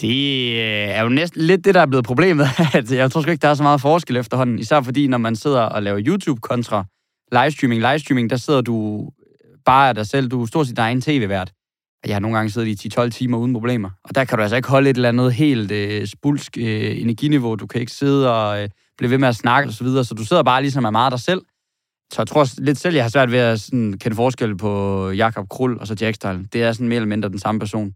Det 0.00 0.52
øh, 0.52 0.88
er 0.96 1.02
jo 1.02 1.08
næsten 1.08 1.42
lidt 1.42 1.64
det, 1.64 1.74
der 1.74 1.80
er 1.80 1.86
blevet 1.86 2.04
problemet. 2.04 2.46
At 2.74 2.92
jeg 3.00 3.10
tror 3.10 3.20
sgu 3.20 3.30
ikke, 3.30 3.42
der 3.42 3.48
er 3.48 3.54
så 3.54 3.62
meget 3.62 3.80
forskel 3.80 4.16
efterhånden. 4.16 4.58
Især 4.58 4.80
fordi, 4.80 5.06
når 5.06 5.18
man 5.18 5.36
sidder 5.36 5.60
og 5.60 5.82
laver 5.82 6.00
YouTube 6.06 6.40
kontra 6.40 6.84
livestreaming. 7.32 7.80
Livestreaming, 7.80 8.30
der 8.30 8.36
sidder 8.36 8.60
du 8.60 9.08
bare 9.64 9.88
af 9.88 9.94
dig 9.94 10.06
selv. 10.06 10.28
Du 10.28 10.42
er 10.42 10.46
stort 10.46 10.66
set 10.66 10.78
egen 10.78 11.00
tv-vært. 11.00 11.52
Jeg 12.06 12.14
har 12.14 12.20
nogle 12.20 12.36
gange 12.36 12.50
siddet 12.50 12.84
i 12.84 12.88
10-12 12.88 13.08
timer 13.08 13.38
uden 13.38 13.52
problemer. 13.52 13.90
Og 14.04 14.14
der 14.14 14.24
kan 14.24 14.38
du 14.38 14.42
altså 14.42 14.56
ikke 14.56 14.68
holde 14.68 14.90
et 14.90 14.96
eller 14.96 15.08
andet 15.08 15.32
helt 15.32 15.70
øh, 15.70 16.06
spulsk 16.06 16.58
øh, 16.58 17.00
energiniveau. 17.00 17.54
Du 17.54 17.66
kan 17.66 17.80
ikke 17.80 17.92
sidde 17.92 18.34
og 18.34 18.62
øh, 18.62 18.68
blive 18.98 19.10
ved 19.10 19.18
med 19.18 19.28
at 19.28 19.36
snakke 19.36 19.68
osv. 19.68 19.76
Så, 19.76 19.84
videre. 19.84 20.04
så 20.04 20.14
du 20.14 20.24
sidder 20.24 20.42
bare 20.42 20.62
ligesom 20.62 20.84
af 20.84 20.92
meget 20.92 21.12
dig 21.12 21.20
selv. 21.20 21.42
Så 22.12 22.22
jeg 22.22 22.26
tror 22.26 22.46
lidt 22.58 22.78
selv, 22.78 22.94
jeg 22.94 23.04
har 23.04 23.08
svært 23.08 23.30
ved 23.30 23.38
at 23.38 23.60
sådan, 23.60 23.98
kende 23.98 24.16
forskel 24.16 24.56
på 24.56 25.10
Jakob 25.10 25.48
Krul 25.48 25.78
og 25.78 25.86
så 25.86 25.96
Jack 26.00 26.14
Style. 26.14 26.48
Det 26.52 26.62
er 26.62 26.72
sådan 26.72 26.88
mere 26.88 26.96
eller 26.96 27.08
mindre 27.08 27.28
den 27.28 27.38
samme 27.38 27.58
person. 27.58 27.94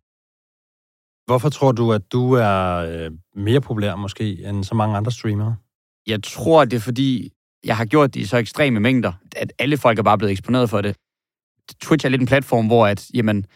Hvorfor 1.26 1.48
tror 1.48 1.72
du, 1.72 1.92
at 1.92 2.12
du 2.12 2.32
er 2.32 2.76
øh, 2.76 3.10
mere 3.36 3.60
populær 3.60 3.96
måske 3.96 4.48
end 4.48 4.64
så 4.64 4.74
mange 4.74 4.96
andre 4.96 5.12
streamere? 5.12 5.56
Jeg 6.06 6.22
tror, 6.22 6.64
det 6.64 6.76
er 6.76 6.80
fordi, 6.80 7.32
jeg 7.64 7.76
har 7.76 7.84
gjort 7.84 8.14
det 8.14 8.20
i 8.20 8.26
så 8.26 8.36
ekstreme 8.36 8.80
mængder, 8.80 9.12
at 9.36 9.52
alle 9.58 9.76
folk 9.76 9.98
er 9.98 10.02
bare 10.02 10.18
blevet 10.18 10.32
eksponeret 10.32 10.70
for 10.70 10.80
det. 10.80 10.96
Twitch 11.82 12.06
er 12.06 12.10
lidt 12.10 12.20
en 12.20 12.26
platform, 12.26 12.66
hvor 12.66 12.86
at, 12.86 13.06
jamen, 13.14 13.46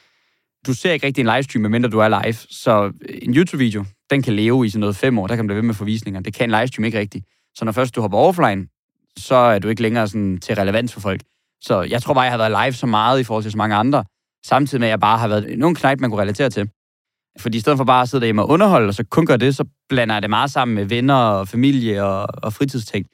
du 0.66 0.74
ser 0.74 0.92
ikke 0.92 1.06
rigtig 1.06 1.22
en 1.22 1.30
livestream, 1.34 1.62
medmindre 1.62 1.90
du 1.90 1.98
er 1.98 2.08
live. 2.08 2.32
Så 2.32 2.92
øh, 3.08 3.18
en 3.22 3.34
YouTube-video, 3.34 3.84
den 4.10 4.22
kan 4.22 4.32
leve 4.32 4.66
i 4.66 4.68
sådan 4.68 4.80
noget 4.80 4.96
fem 4.96 5.18
år, 5.18 5.26
der 5.26 5.36
kan 5.36 5.46
blive 5.46 5.56
ved 5.56 5.62
med 5.62 5.74
forvisninger. 5.74 6.20
Det 6.20 6.34
kan 6.34 6.50
en 6.50 6.50
livestream 6.50 6.84
ikke 6.84 6.98
rigtigt. 6.98 7.24
Så 7.54 7.64
når 7.64 7.72
først 7.72 7.94
du 7.94 8.00
hopper 8.00 8.18
offline, 8.18 8.66
så 9.18 9.34
er 9.34 9.58
du 9.58 9.68
ikke 9.68 9.82
længere 9.82 10.08
sådan 10.08 10.38
til 10.38 10.54
relevans 10.54 10.92
for 10.92 11.00
folk. 11.00 11.20
Så 11.60 11.82
jeg 11.82 12.02
tror 12.02 12.14
bare, 12.14 12.22
jeg 12.22 12.32
har 12.32 12.48
været 12.48 12.66
live 12.66 12.72
så 12.72 12.86
meget 12.86 13.20
i 13.20 13.24
forhold 13.24 13.42
til 13.42 13.52
så 13.52 13.58
mange 13.58 13.76
andre, 13.76 14.04
samtidig 14.46 14.80
med, 14.80 14.88
at 14.88 14.90
jeg 14.90 15.00
bare 15.00 15.18
har 15.18 15.28
været 15.28 15.58
nogen 15.58 15.74
knægt, 15.74 16.00
man 16.00 16.10
kunne 16.10 16.22
relatere 16.22 16.50
til. 16.50 16.70
Fordi 17.38 17.56
i 17.56 17.60
stedet 17.60 17.76
for 17.76 17.84
bare 17.84 18.02
at 18.02 18.08
sidde 18.08 18.20
derhjemme 18.20 18.42
og 18.42 18.48
underholde, 18.48 18.88
og 18.88 18.94
så 18.94 19.04
kun 19.04 19.26
gøre 19.26 19.36
det, 19.36 19.56
så 19.56 19.64
blander 19.88 20.14
jeg 20.14 20.22
det 20.22 20.30
meget 20.30 20.50
sammen 20.50 20.74
med 20.74 20.84
venner 20.84 21.14
og 21.14 21.48
familie 21.48 22.04
og, 22.04 22.28
og 22.42 22.52
fritidsting. 22.52 23.06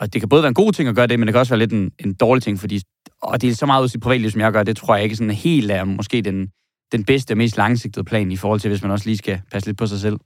Og 0.00 0.12
det 0.12 0.20
kan 0.20 0.28
både 0.28 0.42
være 0.42 0.48
en 0.48 0.54
god 0.54 0.72
ting 0.72 0.88
at 0.88 0.94
gøre 0.94 1.06
det, 1.06 1.18
men 1.18 1.26
det 1.26 1.32
kan 1.32 1.40
også 1.40 1.52
være 1.52 1.58
lidt 1.58 1.72
en, 1.72 1.90
en 2.04 2.14
dårlig 2.14 2.42
ting, 2.42 2.60
fordi 2.60 2.82
og 3.22 3.42
det 3.42 3.50
er 3.50 3.54
så 3.54 3.66
meget 3.66 3.82
ud 3.82 3.86
i 3.86 3.90
sit 3.90 4.00
privatliv, 4.00 4.30
som 4.30 4.40
jeg 4.40 4.52
gør, 4.52 4.62
det 4.62 4.76
tror 4.76 4.94
jeg 4.94 5.04
ikke 5.04 5.16
sådan 5.16 5.30
helt 5.30 5.70
er 5.70 5.84
måske 5.84 6.22
den, 6.22 6.48
den 6.92 7.04
bedste 7.04 7.32
og 7.32 7.38
mest 7.38 7.56
langsigtede 7.56 8.04
plan 8.04 8.32
i 8.32 8.36
forhold 8.36 8.60
til, 8.60 8.68
hvis 8.68 8.82
man 8.82 8.90
også 8.90 9.06
lige 9.06 9.16
skal 9.16 9.40
passe 9.52 9.68
lidt 9.68 9.78
på 9.78 9.86
sig 9.86 10.00
selv. 10.00 10.18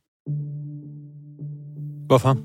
Hvorfor? 2.06 2.38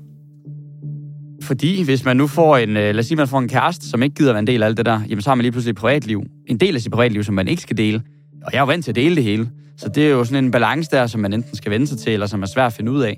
Fordi 1.42 1.84
hvis 1.84 2.04
man 2.04 2.16
nu 2.16 2.26
får 2.26 2.56
en, 2.56 2.68
øh, 2.68 2.74
lad 2.76 2.98
os 2.98 3.06
sige, 3.06 3.16
man 3.16 3.28
får 3.28 3.38
en 3.38 3.48
kæreste, 3.48 3.88
som 3.88 4.02
ikke 4.02 4.14
gider 4.14 4.32
være 4.32 4.40
en 4.40 4.46
del 4.46 4.62
af 4.62 4.66
alt 4.66 4.76
det 4.76 4.86
der, 4.86 5.00
jamen 5.08 5.22
så 5.22 5.30
har 5.30 5.34
man 5.34 5.42
lige 5.42 5.52
pludselig 5.52 5.70
et 5.72 5.76
privatliv. 5.76 6.22
En 6.46 6.56
del 6.58 6.74
af 6.74 6.82
sit 6.82 6.92
privatliv, 6.92 7.24
som 7.24 7.34
man 7.34 7.48
ikke 7.48 7.62
skal 7.62 7.76
dele. 7.76 8.02
Og 8.44 8.52
jeg 8.52 8.58
er 8.58 8.62
jo 8.62 8.66
vant 8.66 8.84
til 8.84 8.92
at 8.92 8.96
dele 8.96 9.16
det 9.16 9.24
hele. 9.24 9.50
Så 9.76 9.88
det 9.88 10.06
er 10.06 10.10
jo 10.10 10.24
sådan 10.24 10.44
en 10.44 10.50
balance 10.50 10.90
der, 10.90 11.06
som 11.06 11.20
man 11.20 11.32
enten 11.32 11.56
skal 11.56 11.70
vende 11.70 11.86
sig 11.86 11.98
til, 11.98 12.12
eller 12.12 12.26
som 12.26 12.42
er 12.42 12.46
svært 12.46 12.66
at 12.66 12.72
finde 12.72 12.92
ud 12.92 13.02
af. 13.02 13.16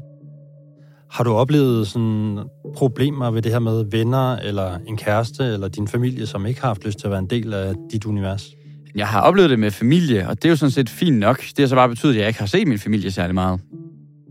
Har 1.11 1.25
du 1.25 1.33
oplevet 1.33 1.87
sådan 1.87 2.39
problemer 2.77 3.31
ved 3.31 3.43
det 3.43 3.53
her 3.53 3.59
med 3.59 3.85
venner, 3.91 4.37
eller 4.37 4.79
en 4.87 4.97
kæreste, 4.97 5.45
eller 5.45 5.69
din 5.69 5.89
familie, 5.89 6.27
som 6.27 6.47
ikke 6.47 6.61
har 6.61 6.69
haft 6.69 6.85
lyst 6.85 6.99
til 6.99 7.07
at 7.07 7.11
være 7.11 7.21
en 7.21 7.31
del 7.31 7.55
af 7.55 7.75
dit 7.93 8.05
univers? 8.05 8.47
Jeg 8.95 9.07
har 9.07 9.21
oplevet 9.21 9.51
det 9.51 9.59
med 9.59 9.71
familie, 9.71 10.29
og 10.29 10.37
det 10.37 10.45
er 10.45 10.49
jo 10.49 10.57
sådan 10.57 10.71
set 10.71 10.89
fint 10.89 11.19
nok. 11.19 11.41
Det 11.41 11.59
har 11.59 11.67
så 11.67 11.75
bare 11.75 11.89
betydet, 11.89 12.15
at 12.15 12.21
jeg 12.21 12.29
ikke 12.29 12.41
har 12.41 12.47
set 12.47 12.69
min 12.69 12.79
familie 12.79 13.11
særlig 13.11 13.35
meget. 13.35 13.61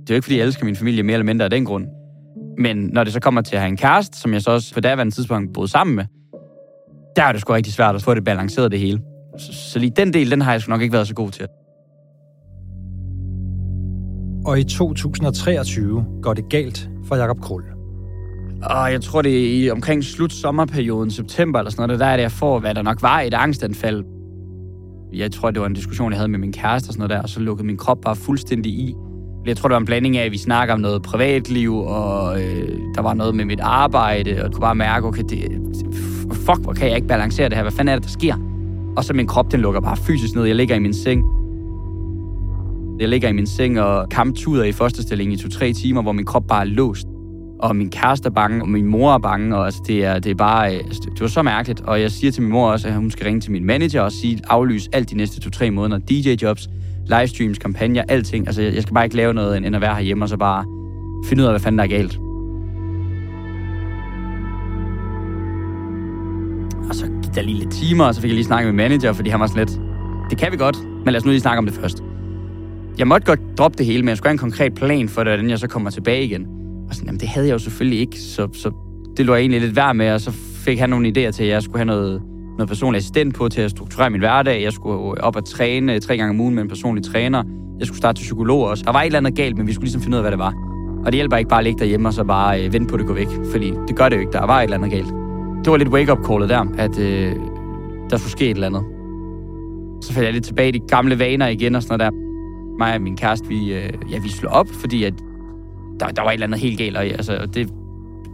Det 0.01 0.09
er 0.09 0.13
jo 0.13 0.15
ikke, 0.15 0.25
fordi 0.25 0.37
jeg 0.37 0.45
elsker 0.45 0.65
min 0.65 0.75
familie 0.75 1.03
mere 1.03 1.13
eller 1.13 1.25
mindre 1.25 1.43
af 1.43 1.49
den 1.49 1.65
grund. 1.65 1.87
Men 2.57 2.77
når 2.77 3.03
det 3.03 3.13
så 3.13 3.19
kommer 3.19 3.41
til 3.41 3.55
at 3.55 3.61
have 3.61 3.69
en 3.69 3.77
kæreste, 3.77 4.19
som 4.19 4.33
jeg 4.33 4.41
så 4.41 4.51
også 4.51 4.73
på 4.73 4.79
daværende 4.79 5.15
tidspunkt 5.15 5.53
boede 5.53 5.67
sammen 5.67 5.95
med, 5.95 6.05
der 7.15 7.23
er 7.23 7.31
det 7.31 7.41
sgu 7.41 7.53
rigtig 7.53 7.73
svært 7.73 7.95
at 7.95 8.03
få 8.03 8.13
det 8.13 8.23
balanceret 8.23 8.71
det 8.71 8.79
hele. 8.79 9.01
Så, 9.37 9.53
så 9.53 9.79
lige 9.79 9.93
den 9.95 10.13
del, 10.13 10.31
den 10.31 10.41
har 10.41 10.51
jeg 10.51 10.61
sgu 10.61 10.69
nok 10.69 10.81
ikke 10.81 10.93
været 10.93 11.07
så 11.07 11.13
god 11.13 11.31
til. 11.31 11.47
Og 14.45 14.59
i 14.59 14.63
2023 14.63 16.05
går 16.21 16.33
det 16.33 16.49
galt 16.49 16.89
for 17.05 17.15
Jakob 17.15 17.41
Krul. 17.41 17.63
Og 18.63 18.91
jeg 18.91 19.01
tror, 19.01 19.21
det 19.21 19.39
er 19.39 19.63
i 19.63 19.69
omkring 19.69 20.03
slut 20.03 20.33
sommerperioden, 20.33 21.11
september 21.11 21.59
eller 21.59 21.71
sådan 21.71 21.87
noget, 21.87 21.99
der 21.99 22.05
er 22.05 22.15
det, 22.15 22.23
jeg 22.23 22.31
får, 22.31 22.59
hvad 22.59 22.75
der 22.75 22.81
nok 22.81 23.01
var 23.01 23.19
et 23.19 23.33
angstanfald. 23.33 24.03
Jeg 25.13 25.31
tror, 25.31 25.51
det 25.51 25.61
var 25.61 25.67
en 25.67 25.73
diskussion, 25.73 26.11
jeg 26.11 26.19
havde 26.19 26.31
med 26.31 26.39
min 26.39 26.53
kæreste 26.53 26.89
og 26.89 26.93
sådan 26.93 26.99
noget 26.99 27.09
der, 27.09 27.21
og 27.21 27.29
så 27.29 27.39
lukkede 27.39 27.67
min 27.67 27.77
krop 27.77 27.97
bare 28.01 28.15
fuldstændig 28.15 28.71
i. 28.71 28.95
Jeg 29.45 29.57
tror, 29.57 29.67
det 29.69 29.73
var 29.73 29.79
en 29.79 29.85
blanding 29.85 30.17
af, 30.17 30.25
at 30.25 30.31
vi 30.31 30.37
snakker 30.37 30.73
om 30.73 30.79
noget 30.79 31.01
privatliv, 31.01 31.77
og 31.77 32.41
øh, 32.41 32.69
der 32.95 33.01
var 33.01 33.13
noget 33.13 33.35
med 33.35 33.45
mit 33.45 33.59
arbejde, 33.59 34.31
og 34.31 34.37
jeg 34.37 34.51
kunne 34.51 34.61
bare 34.61 34.75
mærke, 34.75 35.07
okay, 35.07 35.23
det, 35.29 35.61
fuck, 36.33 36.59
hvor 36.61 36.73
kan 36.73 36.87
jeg 36.87 36.95
ikke 36.95 37.07
balancere 37.07 37.49
det 37.49 37.55
her? 37.57 37.63
Hvad 37.63 37.71
fanden 37.71 37.91
er 37.91 37.95
det, 37.95 38.03
der 38.03 38.09
sker? 38.09 38.35
Og 38.97 39.03
så 39.03 39.13
min 39.13 39.27
krop, 39.27 39.51
den 39.51 39.59
lukker 39.59 39.81
bare 39.81 39.97
fysisk 39.97 40.35
ned. 40.35 40.43
Jeg 40.43 40.55
ligger 40.55 40.75
i 40.75 40.79
min 40.79 40.93
seng. 40.93 41.38
Jeg 42.99 43.09
ligger 43.09 43.29
i 43.29 43.33
min 43.33 43.47
seng 43.47 43.79
og 43.81 44.09
kamptuder 44.09 44.63
i 44.63 44.71
første 44.71 45.01
stilling 45.01 45.33
i 45.33 45.37
to-tre 45.37 45.73
timer, 45.73 46.01
hvor 46.01 46.11
min 46.11 46.25
krop 46.25 46.47
bare 46.47 46.61
er 46.61 46.65
låst. 46.65 47.07
Og 47.59 47.75
min 47.75 47.89
kæreste 47.89 48.27
er 48.27 48.31
bange, 48.31 48.61
og 48.61 48.69
min 48.69 48.85
mor 48.85 49.13
er 49.13 49.17
bange, 49.17 49.57
og 49.57 49.65
altså, 49.65 49.81
det, 49.87 50.05
er, 50.05 50.19
det 50.19 50.31
er 50.31 50.35
bare... 50.35 50.75
Øh, 50.75 50.83
altså, 50.85 51.09
det 51.13 51.21
var 51.21 51.27
så 51.27 51.41
mærkeligt. 51.41 51.81
Og 51.81 52.01
jeg 52.01 52.11
siger 52.11 52.31
til 52.31 52.43
min 52.43 52.51
mor 52.51 52.71
også, 52.71 52.87
at 52.87 52.93
hun 52.93 53.11
skal 53.11 53.25
ringe 53.25 53.41
til 53.41 53.51
min 53.51 53.65
manager 53.65 54.01
og 54.01 54.11
sige, 54.11 54.39
aflys 54.47 54.89
alt 54.93 55.09
de 55.09 55.15
næste 55.15 55.39
to-tre 55.41 55.71
måneder. 55.71 55.99
DJ-jobs, 56.11 56.67
livestreams, 57.07 57.57
kampagner, 57.57 58.03
alting. 58.07 58.47
Altså, 58.47 58.61
jeg 58.61 58.73
jeg 58.73 58.81
skal 58.81 58.93
bare 58.93 59.03
ikke 59.05 59.15
lave 59.15 59.33
noget, 59.33 59.57
end 59.57 59.75
at 59.75 59.81
være 59.81 59.95
herhjemme, 59.95 60.25
og 60.25 60.29
så 60.29 60.37
bare 60.37 60.65
finde 61.25 61.43
ud 61.43 61.47
af, 61.47 61.51
hvad 61.51 61.59
fanden 61.59 61.79
der 61.79 61.83
er 61.83 61.89
galt. 61.89 62.19
Og 66.89 66.95
så 66.95 67.05
gik 67.23 67.35
der 67.35 67.41
lige 67.41 67.59
lidt 67.59 67.71
timer, 67.71 68.05
og 68.05 68.15
så 68.15 68.21
fik 68.21 68.29
jeg 68.29 68.35
lige 68.35 68.45
snakket 68.45 68.75
med 68.75 68.83
manager, 68.83 69.13
fordi 69.13 69.29
han 69.29 69.39
var 69.39 69.47
sådan 69.47 69.65
lidt, 69.65 69.79
det 70.29 70.37
kan 70.37 70.51
vi 70.51 70.57
godt, 70.57 70.77
men 71.05 71.13
lad 71.13 71.15
os 71.15 71.25
nu 71.25 71.31
lige 71.31 71.41
snakke 71.41 71.57
om 71.57 71.65
det 71.65 71.75
først. 71.75 72.03
Jeg 72.99 73.07
måtte 73.07 73.25
godt 73.25 73.39
droppe 73.57 73.77
det 73.77 73.85
hele, 73.85 74.01
men 74.01 74.09
jeg 74.09 74.17
skulle 74.17 74.27
have 74.27 74.33
en 74.33 74.39
konkret 74.39 74.73
plan 74.75 75.09
for 75.09 75.23
det, 75.23 75.33
hvordan 75.33 75.49
jeg 75.49 75.59
så 75.59 75.67
kommer 75.67 75.89
tilbage 75.89 76.23
igen. 76.23 76.47
Og 76.89 76.95
sådan, 76.95 77.07
jamen 77.07 77.19
det 77.19 77.29
havde 77.29 77.47
jeg 77.47 77.53
jo 77.53 77.59
selvfølgelig 77.59 77.99
ikke, 77.99 78.19
så, 78.19 78.47
så 78.53 78.71
det 79.17 79.25
lå 79.25 79.33
jeg 79.33 79.41
egentlig 79.41 79.61
lidt 79.61 79.75
værd 79.75 79.95
med, 79.95 80.11
og 80.11 80.21
så 80.21 80.31
fik 80.65 80.79
han 80.79 80.89
nogle 80.89 81.07
idéer 81.07 81.31
til, 81.31 81.43
at 81.43 81.49
jeg 81.49 81.63
skulle 81.63 81.77
have 81.77 81.85
noget, 81.85 82.21
noget 82.57 82.67
personlig 82.67 82.97
assistent 82.97 83.35
på 83.35 83.49
til 83.49 83.61
at 83.61 83.71
strukturere 83.71 84.09
min 84.09 84.19
hverdag. 84.19 84.63
Jeg 84.63 84.73
skulle 84.73 85.23
op 85.23 85.35
og 85.35 85.45
træne 85.45 85.93
øh, 85.93 86.01
tre 86.01 86.17
gange 86.17 86.29
om 86.29 86.41
ugen 86.41 86.55
med 86.55 86.63
en 86.63 86.69
personlig 86.69 87.03
træner. 87.03 87.43
Jeg 87.79 87.87
skulle 87.87 87.97
starte 87.97 88.19
til 88.19 88.23
psykolog 88.23 88.67
også. 88.67 88.83
Der 88.85 88.91
var 88.91 89.01
et 89.01 89.05
eller 89.05 89.17
andet 89.17 89.35
galt, 89.35 89.57
men 89.57 89.67
vi 89.67 89.73
skulle 89.73 89.85
ligesom 89.85 90.01
finde 90.01 90.15
ud 90.15 90.19
af, 90.19 90.23
hvad 90.23 90.31
det 90.31 90.39
var. 90.39 90.53
Og 91.05 91.05
det 91.05 91.13
hjælper 91.13 91.37
ikke 91.37 91.49
bare 91.49 91.59
at 91.59 91.63
ligge 91.63 91.79
derhjemme 91.79 92.09
og 92.09 92.13
så 92.13 92.23
bare 92.23 92.65
øh, 92.65 92.73
vente 92.73 92.89
på, 92.89 92.95
at 92.95 92.99
det 92.99 93.07
går 93.07 93.15
væk. 93.15 93.27
Fordi 93.51 93.73
det 93.87 93.95
gør 93.95 94.09
det 94.09 94.15
jo 94.15 94.21
ikke. 94.21 94.31
Der 94.31 94.45
var 94.45 94.59
et 94.59 94.63
eller 94.63 94.77
andet 94.77 94.91
galt. 94.91 95.13
Det 95.63 95.71
var 95.71 95.77
lidt 95.77 95.89
wake-up 95.89 96.25
callet 96.27 96.49
der, 96.49 96.65
at 96.77 96.99
øh, 96.99 97.35
der 98.09 98.17
skulle 98.17 98.31
ske 98.31 98.45
et 98.45 98.55
eller 98.55 98.67
andet. 98.67 98.83
Så 100.01 100.13
faldt 100.13 100.25
jeg 100.25 100.33
lidt 100.33 100.45
tilbage 100.45 100.69
i 100.69 100.71
de 100.71 100.79
gamle 100.79 101.19
vaner 101.19 101.47
igen 101.47 101.75
og 101.75 101.83
sådan 101.83 101.97
noget 101.99 102.13
der. 102.13 102.28
Mig 102.79 102.95
og 102.95 103.01
min 103.01 103.17
kæreste, 103.17 103.47
vi, 103.47 103.73
øh, 103.73 103.93
ja, 104.11 104.19
vi 104.19 104.29
slog 104.29 104.53
op, 104.53 104.67
fordi 104.81 105.03
at 105.03 105.13
der, 105.99 106.07
der 106.07 106.21
var 106.21 106.29
et 106.29 106.33
eller 106.33 106.47
andet 106.47 106.59
helt 106.59 106.77
galt. 106.77 106.97
Og, 106.97 107.03
altså, 107.03 107.37
og 107.37 107.53
det 107.55 107.69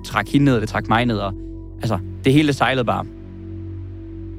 trak 0.06 0.28
hende 0.28 0.46
ned, 0.46 0.56
og 0.56 0.62
det 0.62 0.70
trak 0.70 0.90
mig 0.90 1.06
ned. 1.06 1.18
Og, 1.18 1.34
altså, 1.82 2.00
det 2.26 2.34
hele 2.34 2.54
sejlede 2.54 2.86
bare. 2.86 3.06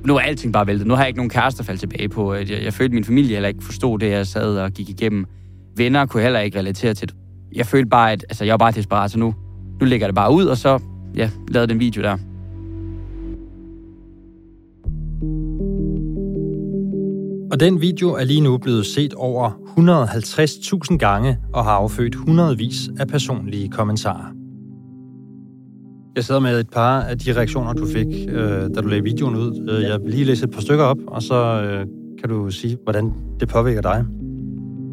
Nu 0.04 0.16
er 0.16 0.20
alting 0.20 0.52
bare 0.52 0.66
væltet. 0.66 0.86
Nu 0.86 0.94
har 0.94 1.02
jeg 1.02 1.08
ikke 1.08 1.18
nogen 1.18 1.30
kæreste 1.30 1.60
at 1.60 1.66
falde 1.66 1.80
tilbage 1.80 2.08
på. 2.08 2.34
Jeg, 2.34 2.50
jeg 2.50 2.72
følte, 2.72 2.90
at 2.90 2.94
min 2.94 3.04
familie 3.04 3.32
heller 3.32 3.48
ikke 3.48 3.64
forstod 3.64 3.98
det, 3.98 4.10
jeg 4.10 4.26
sad 4.26 4.58
og 4.58 4.70
gik 4.70 4.88
igennem. 4.88 5.26
Venner 5.76 6.06
kunne 6.06 6.22
heller 6.22 6.40
ikke 6.40 6.58
relatere 6.58 6.94
til 6.94 7.08
det. 7.08 7.16
Jeg 7.54 7.66
følte 7.66 7.88
bare, 7.88 8.12
at 8.12 8.24
altså, 8.28 8.44
jeg 8.44 8.52
var 8.52 8.58
bare 8.58 8.72
desperat, 8.72 9.10
så 9.10 9.18
nu, 9.18 9.34
nu 9.80 9.86
lægger 9.86 10.06
det 10.06 10.14
bare 10.14 10.32
ud, 10.32 10.44
og 10.44 10.56
så 10.56 10.78
ja, 11.16 11.30
lavede 11.48 11.72
den 11.72 11.80
video 11.80 12.02
der. 12.02 12.16
Og 17.50 17.60
den 17.60 17.80
video 17.80 18.10
er 18.10 18.24
lige 18.24 18.40
nu 18.40 18.58
blevet 18.58 18.86
set 18.86 19.14
over 19.14 19.50
150.000 20.90 20.96
gange 20.96 21.38
og 21.52 21.64
har 21.64 21.72
affødt 21.72 22.14
hundredvis 22.14 22.90
af 22.98 23.08
personlige 23.08 23.68
kommentarer. 23.68 24.32
Jeg 26.16 26.24
sidder 26.24 26.40
med 26.40 26.60
et 26.60 26.70
par 26.70 27.00
af 27.00 27.18
de 27.18 27.32
reaktioner, 27.32 27.72
du 27.72 27.86
fik, 27.86 28.06
øh, 28.28 28.62
da 28.74 28.80
du 28.80 28.88
lagde 28.88 29.02
videoen 29.02 29.36
ud. 29.36 29.68
Øh, 29.70 29.82
jeg 29.82 30.00
vil 30.02 30.10
lige 30.10 30.24
læse 30.24 30.44
et 30.44 30.50
par 30.50 30.60
stykker 30.60 30.84
op, 30.84 30.98
og 31.06 31.22
så 31.22 31.62
øh, 31.62 31.86
kan 32.20 32.28
du 32.28 32.50
sige, 32.50 32.76
hvordan 32.82 33.12
det 33.40 33.48
påvirker 33.48 33.80
dig. 33.80 34.04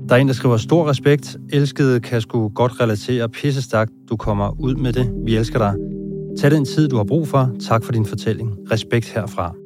Der 0.10 0.16
er 0.16 0.20
en, 0.20 0.28
der 0.28 0.34
skriver, 0.34 0.58
stor 0.58 0.90
respekt. 0.90 1.38
Elskede 1.50 2.00
kan 2.00 2.22
sgu 2.22 2.50
godt 2.50 2.82
relatere. 2.82 3.30
Pisse. 3.30 3.78
Du 4.10 4.18
kommer 4.18 4.60
ud 4.60 4.76
med 4.76 4.94
det. 4.94 5.12
Vi 5.26 5.36
elsker 5.36 5.60
dig. 5.60 5.74
Tag 6.40 6.52
den 6.52 6.66
tid, 6.66 6.88
du 6.90 6.98
har 6.98 7.04
brug 7.04 7.28
for. 7.28 7.52
Tak 7.68 7.84
for 7.84 7.92
din 7.92 8.06
fortælling. 8.06 8.58
Respekt 8.72 9.06
herfra. 9.06 9.63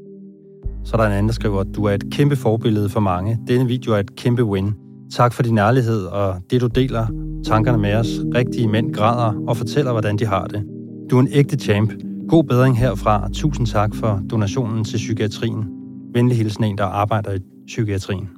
Så 0.87 0.93
er 0.93 0.97
der 0.97 1.07
en 1.07 1.13
anden, 1.13 1.27
der 1.27 1.33
skriver, 1.33 1.63
du 1.63 1.83
er 1.83 1.91
et 1.91 2.03
kæmpe 2.11 2.35
forbillede 2.35 2.89
for 2.89 2.99
mange. 2.99 3.39
Denne 3.47 3.67
video 3.67 3.93
er 3.93 3.97
et 3.97 4.15
kæmpe 4.15 4.43
win. 4.43 4.73
Tak 5.11 5.33
for 5.33 5.43
din 5.43 5.57
ærlighed 5.57 6.05
og 6.05 6.35
det, 6.49 6.61
du 6.61 6.67
deler 6.67 7.07
tankerne 7.45 7.77
med 7.77 7.93
os. 7.93 8.07
Rigtige 8.35 8.67
mænd 8.67 8.93
græder 8.93 9.43
og 9.47 9.57
fortæller, 9.57 9.91
hvordan 9.91 10.17
de 10.17 10.25
har 10.25 10.45
det. 10.45 10.63
Du 11.09 11.17
er 11.17 11.21
en 11.21 11.27
ægte 11.31 11.57
champ. 11.57 11.93
God 12.29 12.43
bedring 12.43 12.77
herfra. 12.77 13.29
Tusind 13.33 13.67
tak 13.67 13.95
for 13.95 14.21
donationen 14.29 14.83
til 14.83 14.97
psykiatrien. 14.97 15.65
Venlig 16.13 16.37
hilsen 16.37 16.63
en, 16.63 16.77
der 16.77 16.83
arbejder 16.83 17.33
i 17.33 17.39
psykiatrien. 17.65 18.29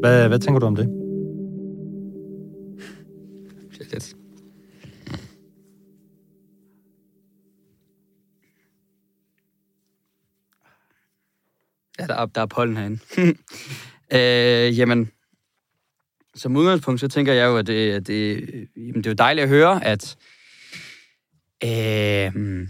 Hvad, 0.00 0.28
hvad 0.28 0.38
tænker 0.38 0.60
du 0.60 0.66
om 0.66 0.76
det? 0.76 0.99
Ja, 12.00 12.06
der 12.06 12.14
er, 12.14 12.26
der 12.26 12.40
er 12.40 12.46
pollen 12.46 12.76
herinde. 12.76 12.98
øh, 14.16 14.78
jamen, 14.78 15.10
som 16.34 16.56
udgangspunkt, 16.56 17.00
så 17.00 17.08
tænker 17.08 17.32
jeg 17.32 17.46
jo, 17.46 17.56
at 17.56 17.66
det, 17.66 17.92
at 17.92 18.06
det, 18.06 18.40
jamen, 18.76 18.94
det 18.94 19.06
er 19.06 19.10
jo 19.10 19.14
dejligt 19.14 19.42
at 19.42 19.48
høre, 19.48 19.84
at 19.84 20.16
øh, 21.64 22.68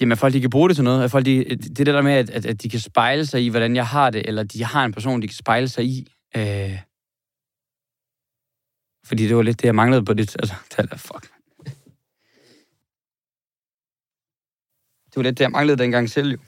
jamen, 0.00 0.12
at 0.12 0.18
folk 0.18 0.34
de 0.34 0.40
kan 0.40 0.50
bruge 0.50 0.68
det 0.68 0.76
til 0.76 0.84
noget. 0.84 1.04
At 1.04 1.10
folk, 1.10 1.26
de, 1.26 1.44
det 1.56 1.86
der 1.86 2.02
med, 2.02 2.12
at, 2.12 2.30
at, 2.30 2.46
at 2.46 2.62
de 2.62 2.68
kan 2.68 2.80
spejle 2.80 3.26
sig 3.26 3.44
i, 3.44 3.48
hvordan 3.48 3.76
jeg 3.76 3.86
har 3.86 4.10
det, 4.10 4.28
eller 4.28 4.42
de 4.42 4.64
har 4.64 4.84
en 4.84 4.92
person, 4.92 5.22
de 5.22 5.28
kan 5.28 5.34
spejle 5.34 5.68
sig 5.68 5.84
i. 5.84 6.12
Øh, 6.36 6.78
fordi 9.04 9.28
det 9.28 9.36
var 9.36 9.42
lidt 9.42 9.60
det, 9.60 9.66
jeg 9.66 9.74
manglede 9.74 10.04
på 10.04 10.14
det. 10.14 10.36
Altså, 10.38 10.54
det 10.76 10.92
er, 10.92 10.96
fuck. 10.96 11.32
Det 15.06 15.16
var 15.16 15.22
lidt 15.22 15.38
det, 15.38 15.44
jeg 15.44 15.50
manglede 15.50 15.78
dengang 15.78 16.10
selv, 16.10 16.30
jo. 16.30 16.38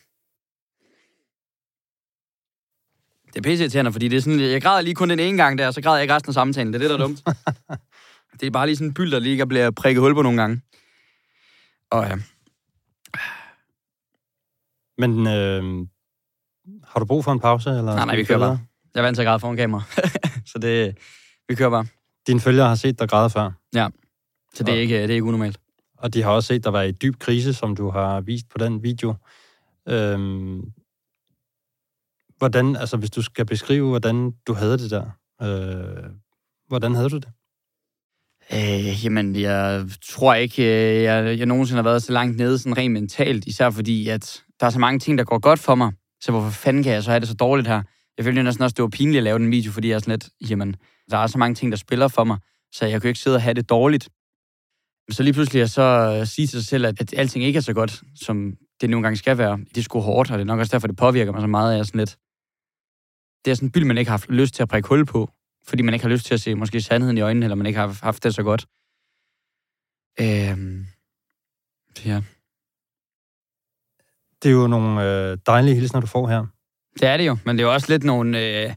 Det 3.38 3.46
er 3.46 3.50
pisse 3.68 3.92
fordi 3.92 4.08
det 4.08 4.16
er 4.16 4.20
sådan, 4.20 4.40
jeg 4.40 4.62
græder 4.62 4.80
lige 4.80 4.94
kun 4.94 5.10
den 5.10 5.18
ene 5.18 5.42
gang 5.42 5.58
der, 5.58 5.66
og 5.66 5.74
så 5.74 5.82
græder 5.82 5.96
jeg 5.96 6.02
ikke 6.02 6.14
resten 6.14 6.30
af 6.30 6.34
samtalen. 6.34 6.72
Det 6.72 6.82
er 6.82 6.88
det, 6.88 6.90
der 6.90 6.96
er 6.96 7.08
dumt. 7.08 7.22
det 8.40 8.46
er 8.46 8.50
bare 8.50 8.66
lige 8.66 8.76
sådan 8.76 8.88
en 8.88 8.94
byld, 8.94 9.12
der 9.12 9.18
lige 9.18 9.46
bliver 9.46 9.70
prikket 9.70 10.00
hul 10.02 10.14
på 10.14 10.22
nogle 10.22 10.40
gange. 10.40 10.60
Og 11.90 12.04
ja, 12.04 12.16
Men 14.98 15.26
øh, 15.26 15.86
har 16.84 17.00
du 17.00 17.06
brug 17.06 17.24
for 17.24 17.32
en 17.32 17.40
pause? 17.40 17.70
Eller 17.70 17.94
nej, 17.94 18.04
nej, 18.04 18.16
vi 18.16 18.24
køre 18.24 18.38
kører 18.38 18.48
bare. 18.48 18.60
Jeg 18.94 19.00
er 19.00 19.02
vant 19.02 19.16
til 19.16 19.22
at 19.22 19.26
græde 19.26 19.40
foran 19.40 19.56
kamera. 19.56 19.82
så 20.52 20.58
det, 20.58 20.98
vi 21.48 21.54
kører 21.54 21.70
bare. 21.70 21.86
Dine 22.26 22.40
følgere 22.40 22.68
har 22.68 22.74
set 22.74 22.98
dig 22.98 23.08
græde 23.08 23.30
før, 23.30 23.50
Så 24.54 24.64
det 24.64 24.74
er 24.74 24.78
ikke, 24.78 25.02
det 25.02 25.10
er 25.10 25.14
ikke 25.14 25.24
unormalt. 25.24 25.60
og 25.98 26.14
de 26.14 26.22
har 26.22 26.30
også 26.30 26.46
set 26.46 26.64
dig 26.64 26.72
være 26.72 26.88
i 26.88 26.92
dyb 26.92 27.18
krise, 27.18 27.54
som 27.54 27.76
du 27.76 27.90
har 27.90 28.20
vist 28.20 28.48
på 28.48 28.58
den 28.58 28.82
video. 28.82 29.14
Øhm, 29.88 30.72
hvordan, 32.38 32.76
altså 32.76 32.96
hvis 32.96 33.10
du 33.10 33.22
skal 33.22 33.46
beskrive, 33.46 33.88
hvordan 33.88 34.32
du 34.46 34.52
havde 34.54 34.78
det 34.78 34.90
der, 34.90 35.04
øh, 35.42 36.10
hvordan 36.68 36.94
havde 36.94 37.08
du 37.08 37.16
det? 37.16 37.28
Øh, 38.52 39.04
jamen, 39.04 39.36
jeg 39.36 39.86
tror 40.08 40.34
ikke, 40.34 40.62
øh, 40.62 41.02
jeg, 41.02 41.38
jeg 41.38 41.46
nogensinde 41.46 41.78
har 41.78 41.82
været 41.90 42.02
så 42.02 42.12
langt 42.12 42.36
nede, 42.36 42.58
sådan 42.58 42.76
rent 42.76 42.92
mentalt, 42.92 43.46
især 43.46 43.70
fordi, 43.70 44.08
at 44.08 44.42
der 44.60 44.66
er 44.66 44.70
så 44.70 44.78
mange 44.78 44.98
ting, 44.98 45.18
der 45.18 45.24
går 45.24 45.38
godt 45.38 45.58
for 45.58 45.74
mig. 45.74 45.92
Så 46.20 46.30
hvorfor 46.30 46.50
fanden 46.50 46.82
kan 46.82 46.92
jeg 46.92 47.02
så 47.02 47.10
have 47.10 47.20
det 47.20 47.28
så 47.28 47.34
dårligt 47.34 47.68
her? 47.68 47.82
Jeg 48.16 48.24
følte 48.24 48.42
næsten 48.42 48.64
også, 48.64 48.74
det 48.74 48.82
var 48.82 48.88
pinligt 48.88 49.16
at 49.18 49.24
lave 49.24 49.38
den 49.38 49.50
video, 49.50 49.72
fordi 49.72 49.88
jeg 49.88 49.94
er 49.94 49.98
sådan 49.98 50.12
lidt, 50.12 50.50
jamen, 50.50 50.76
der 51.10 51.18
er 51.18 51.26
så 51.26 51.38
mange 51.38 51.54
ting, 51.54 51.72
der 51.72 51.78
spiller 51.78 52.08
for 52.08 52.24
mig, 52.24 52.38
så 52.72 52.86
jeg 52.86 53.00
kan 53.00 53.08
ikke 53.08 53.20
sidde 53.20 53.36
og 53.36 53.42
have 53.42 53.54
det 53.54 53.68
dårligt. 53.68 54.08
Så 55.10 55.22
lige 55.22 55.32
pludselig 55.32 55.62
at 55.62 55.70
så 55.70 56.16
øh, 56.20 56.26
sige 56.26 56.46
til 56.46 56.60
sig 56.60 56.68
selv, 56.68 56.86
at, 56.86 57.00
at 57.00 57.14
alting 57.16 57.44
ikke 57.44 57.56
er 57.56 57.60
så 57.60 57.72
godt, 57.72 58.02
som 58.14 58.52
det 58.80 58.90
nogle 58.90 59.02
gange 59.02 59.16
skal 59.16 59.38
være. 59.38 59.58
Det 59.58 59.78
er 59.78 59.82
sgu 59.82 60.00
hårdt, 60.00 60.30
og 60.30 60.38
det 60.38 60.42
er 60.42 60.46
nok 60.46 60.58
også 60.60 60.72
derfor, 60.72 60.86
det 60.86 60.96
påvirker 60.96 61.32
mig 61.32 61.40
så 61.40 61.46
meget, 61.46 61.70
at 61.70 61.74
jeg 61.74 61.80
er 61.80 61.84
sådan 61.84 61.98
lidt... 61.98 62.16
Det 63.48 63.52
er 63.52 63.56
sådan 63.56 63.66
en 63.66 63.72
byld, 63.72 63.84
man 63.84 63.98
ikke 63.98 64.08
har 64.08 64.18
haft 64.18 64.30
lyst 64.30 64.54
til 64.54 64.62
at 64.62 64.68
prikke 64.68 64.88
hul 64.88 65.06
på, 65.06 65.30
fordi 65.66 65.82
man 65.82 65.94
ikke 65.94 66.04
har 66.04 66.10
lyst 66.10 66.26
til 66.26 66.34
at 66.34 66.40
se 66.40 66.54
måske 66.54 66.80
sandheden 66.80 67.18
i 67.18 67.20
øjnene, 67.20 67.46
eller 67.46 67.54
man 67.54 67.66
ikke 67.66 67.78
har 67.78 67.98
haft 68.02 68.24
det 68.24 68.34
så 68.34 68.42
godt. 68.42 68.66
Øhm, 70.20 70.86
ja. 72.04 72.22
Det 74.42 74.48
er 74.48 74.52
jo 74.52 74.66
nogle 74.66 75.04
øh, 75.04 75.38
dejlige 75.46 75.74
hilsner, 75.74 76.00
du 76.00 76.06
får 76.06 76.28
her. 76.28 76.46
Det 77.00 77.08
er 77.08 77.16
det 77.16 77.26
jo, 77.26 77.38
men 77.44 77.56
det 77.56 77.64
er 77.64 77.66
jo 77.66 77.72
også 77.72 77.92
lidt 77.92 78.04
nogle 78.04 78.40
øh, 78.40 78.74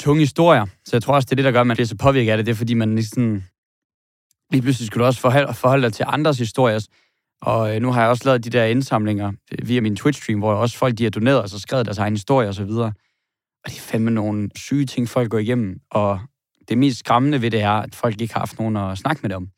tunge 0.00 0.20
historier. 0.20 0.66
Så 0.84 0.96
jeg 0.96 1.02
tror 1.02 1.14
også, 1.14 1.26
det 1.26 1.32
er 1.32 1.36
det, 1.36 1.44
der 1.44 1.52
gør, 1.52 1.60
at 1.60 1.66
man 1.66 1.76
bliver 1.76 1.86
så 1.86 1.96
påvirket 1.96 2.30
af 2.30 2.36
det. 2.36 2.46
Det 2.46 2.52
er, 2.52 2.56
fordi 2.56 2.74
man 2.74 2.94
lige 2.94 3.06
sådan... 3.06 3.44
Lige 4.50 4.62
pludselig 4.62 4.86
skulle 4.86 5.02
du 5.02 5.06
også 5.06 5.20
forholde, 5.20 5.54
forholde 5.54 5.82
dig 5.84 5.92
til 5.92 6.04
andres 6.08 6.38
historier. 6.38 6.88
Og 7.42 7.74
øh, 7.74 7.82
nu 7.82 7.92
har 7.92 8.00
jeg 8.00 8.10
også 8.10 8.24
lavet 8.24 8.44
de 8.44 8.50
der 8.50 8.64
indsamlinger 8.64 9.32
via 9.62 9.80
min 9.80 9.96
Twitch-stream, 9.96 10.38
hvor 10.38 10.54
også 10.54 10.78
folk 10.78 10.98
de 10.98 11.02
har 11.02 11.10
doneret 11.10 11.42
og 11.42 11.48
så 11.48 11.58
skrevet 11.58 11.86
deres 11.86 11.98
egen 11.98 12.14
historie 12.14 12.48
og 12.48 12.54
så 12.54 12.64
videre. 12.64 12.92
Og 13.64 13.70
det 13.70 13.76
er 13.76 13.82
fandme 13.82 14.10
nogle 14.10 14.50
syge 14.56 14.86
ting, 14.86 15.08
folk 15.08 15.30
går 15.30 15.38
igennem. 15.38 15.78
Og 15.90 16.20
det 16.68 16.78
mest 16.78 16.98
skræmmende 16.98 17.42
ved 17.42 17.50
det 17.50 17.60
er, 17.60 17.70
at 17.70 17.94
folk 17.94 18.20
ikke 18.20 18.34
har 18.34 18.40
haft 18.40 18.58
nogen 18.58 18.76
at 18.76 18.98
snakke 18.98 19.20
med 19.22 19.30
dem. 19.30 19.48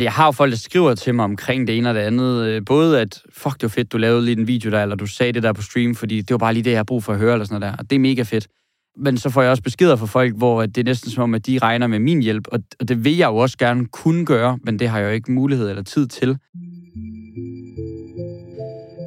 Jeg 0.00 0.12
har 0.12 0.26
jo 0.26 0.32
folk, 0.32 0.50
der 0.50 0.58
skriver 0.58 0.94
til 0.94 1.14
mig 1.14 1.24
omkring 1.24 1.66
det 1.66 1.78
ene 1.78 1.88
og 1.88 1.94
det 1.94 2.00
andet. 2.00 2.46
Øh, 2.46 2.62
både 2.66 3.00
at, 3.00 3.22
fuck, 3.32 3.54
det 3.54 3.62
var 3.62 3.68
fedt, 3.68 3.92
du 3.92 3.98
lavede 3.98 4.24
lige 4.24 4.38
en 4.38 4.46
video 4.46 4.70
der, 4.70 4.82
eller 4.82 4.96
du 4.96 5.06
sagde 5.06 5.32
det 5.32 5.42
der 5.42 5.52
på 5.52 5.62
stream, 5.62 5.94
fordi 5.94 6.20
det 6.20 6.30
var 6.30 6.38
bare 6.38 6.54
lige 6.54 6.62
det, 6.62 6.70
jeg 6.70 6.78
har 6.78 6.84
brug 6.84 7.04
for 7.04 7.12
at 7.12 7.18
høre, 7.18 7.32
eller 7.32 7.44
sådan 7.44 7.60
noget 7.60 7.72
der. 7.72 7.78
Og 7.78 7.90
det 7.90 7.96
er 7.96 8.00
mega 8.00 8.22
fedt. 8.22 8.48
Men 8.96 9.18
så 9.18 9.30
får 9.30 9.42
jeg 9.42 9.50
også 9.50 9.62
beskeder 9.62 9.96
fra 9.96 10.06
folk, 10.06 10.36
hvor 10.36 10.66
det 10.66 10.78
er 10.78 10.84
næsten 10.84 11.10
som 11.10 11.22
om, 11.22 11.34
at 11.34 11.46
de 11.46 11.58
regner 11.58 11.86
med 11.86 11.98
min 11.98 12.22
hjælp, 12.22 12.48
og 12.80 12.88
det 12.88 13.04
vil 13.04 13.16
jeg 13.16 13.26
jo 13.26 13.36
også 13.36 13.58
gerne 13.58 13.86
kunne 13.86 14.26
gøre, 14.26 14.58
men 14.64 14.78
det 14.78 14.88
har 14.88 14.98
jeg 14.98 15.06
jo 15.06 15.12
ikke 15.12 15.32
mulighed 15.32 15.68
eller 15.68 15.82
tid 15.82 16.06
til. 16.06 16.38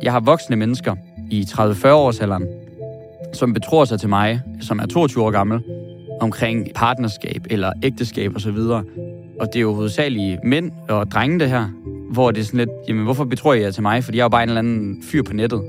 Jeg 0.04 0.12
har 0.12 0.20
voksne 0.20 0.56
mennesker 0.56 0.96
i 1.32 1.42
30-40 1.42 1.88
års 1.88 2.20
alderen, 2.20 2.48
som 3.36 3.54
betror 3.54 3.86
sig 3.86 4.00
til 4.00 4.10
mig, 4.10 4.42
som 4.62 4.80
er 4.80 4.86
22 4.86 5.24
år 5.24 5.32
gammel, 5.32 5.60
omkring 6.22 6.68
partnerskab 6.76 7.48
eller 7.50 7.72
ægteskab 7.84 8.36
osv. 8.36 8.58
Og 9.40 9.48
det 9.48 9.56
er 9.56 9.62
jo 9.62 9.74
hovedsageligt 9.74 10.44
mænd 10.44 10.72
og 10.90 11.12
drenge 11.12 11.40
det 11.40 11.50
her, 11.50 11.68
hvor 12.12 12.32
det 12.32 12.42
er 12.42 12.46
sådan 12.46 12.58
lidt, 12.58 12.70
jamen 12.88 13.04
hvorfor 13.04 13.26
betror 13.26 13.54
jeg 13.54 13.64
jer 13.64 13.72
til 13.72 13.82
mig? 13.84 14.04
Fordi 14.04 14.18
jeg 14.18 14.22
er 14.22 14.26
jo 14.26 14.30
bare 14.30 14.44
en 14.44 14.50
eller 14.50 14.60
anden 14.60 15.04
fyr 15.04 15.24
på 15.24 15.34
nettet. 15.34 15.62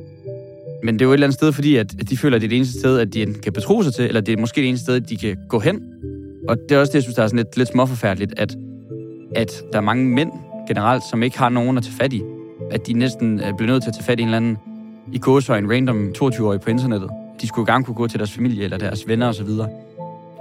Men 0.85 0.95
det 0.95 1.03
er 1.03 1.07
jo 1.07 1.11
et 1.11 1.15
eller 1.15 1.27
andet 1.27 1.39
sted, 1.39 1.53
fordi 1.53 1.77
at 1.77 2.11
de 2.11 2.17
føler, 2.17 2.37
at 2.37 2.41
det 2.41 2.47
er 2.47 2.49
det 2.49 2.57
eneste 2.57 2.79
sted, 2.79 2.99
at 2.99 3.15
de 3.15 3.35
kan 3.43 3.53
betro 3.53 3.83
sig 3.83 3.95
til, 3.95 4.05
eller 4.05 4.21
det 4.21 4.33
er 4.33 4.41
måske 4.41 4.61
det 4.61 4.69
eneste 4.69 4.85
sted, 4.85 4.95
at 4.95 5.09
de 5.09 5.17
kan 5.17 5.37
gå 5.49 5.59
hen. 5.59 5.81
Og 6.49 6.57
det 6.69 6.75
er 6.75 6.81
også 6.81 6.91
det, 6.91 6.95
jeg 6.95 7.03
synes, 7.03 7.17
der 7.17 7.23
er 7.23 7.27
sådan 7.27 7.37
lidt, 7.37 7.57
lidt 7.57 7.69
småforfærdeligt, 7.69 8.35
at, 8.37 8.57
at 9.37 9.63
der 9.73 9.79
er 9.79 9.83
mange 9.83 10.05
mænd 10.05 10.31
generelt, 10.69 11.03
som 11.11 11.23
ikke 11.23 11.39
har 11.39 11.49
nogen 11.49 11.77
at 11.77 11.85
tage 11.85 11.97
fat 12.01 12.13
i. 12.13 12.23
At 12.71 12.87
de 12.87 12.93
næsten 12.93 13.41
bliver 13.57 13.73
nødt 13.73 13.83
til 13.83 13.91
at 13.91 13.95
tage 13.95 14.05
fat 14.05 14.21
i 14.21 14.23
en 14.23 14.29
eller 14.29 14.37
anden 14.37 14.57
i 15.13 15.17
en 15.17 15.71
random 15.71 16.13
22-årig 16.19 16.61
på 16.61 16.71
internettet. 16.71 17.11
De 17.41 17.47
skulle 17.47 17.73
gerne 17.73 17.85
kunne 17.85 17.95
gå 17.95 18.09
til 18.09 18.19
deres 18.19 18.33
familie 18.33 18.65
eller 18.65 18.79
deres 18.79 19.09
venner 19.09 19.29
osv. 19.29 19.49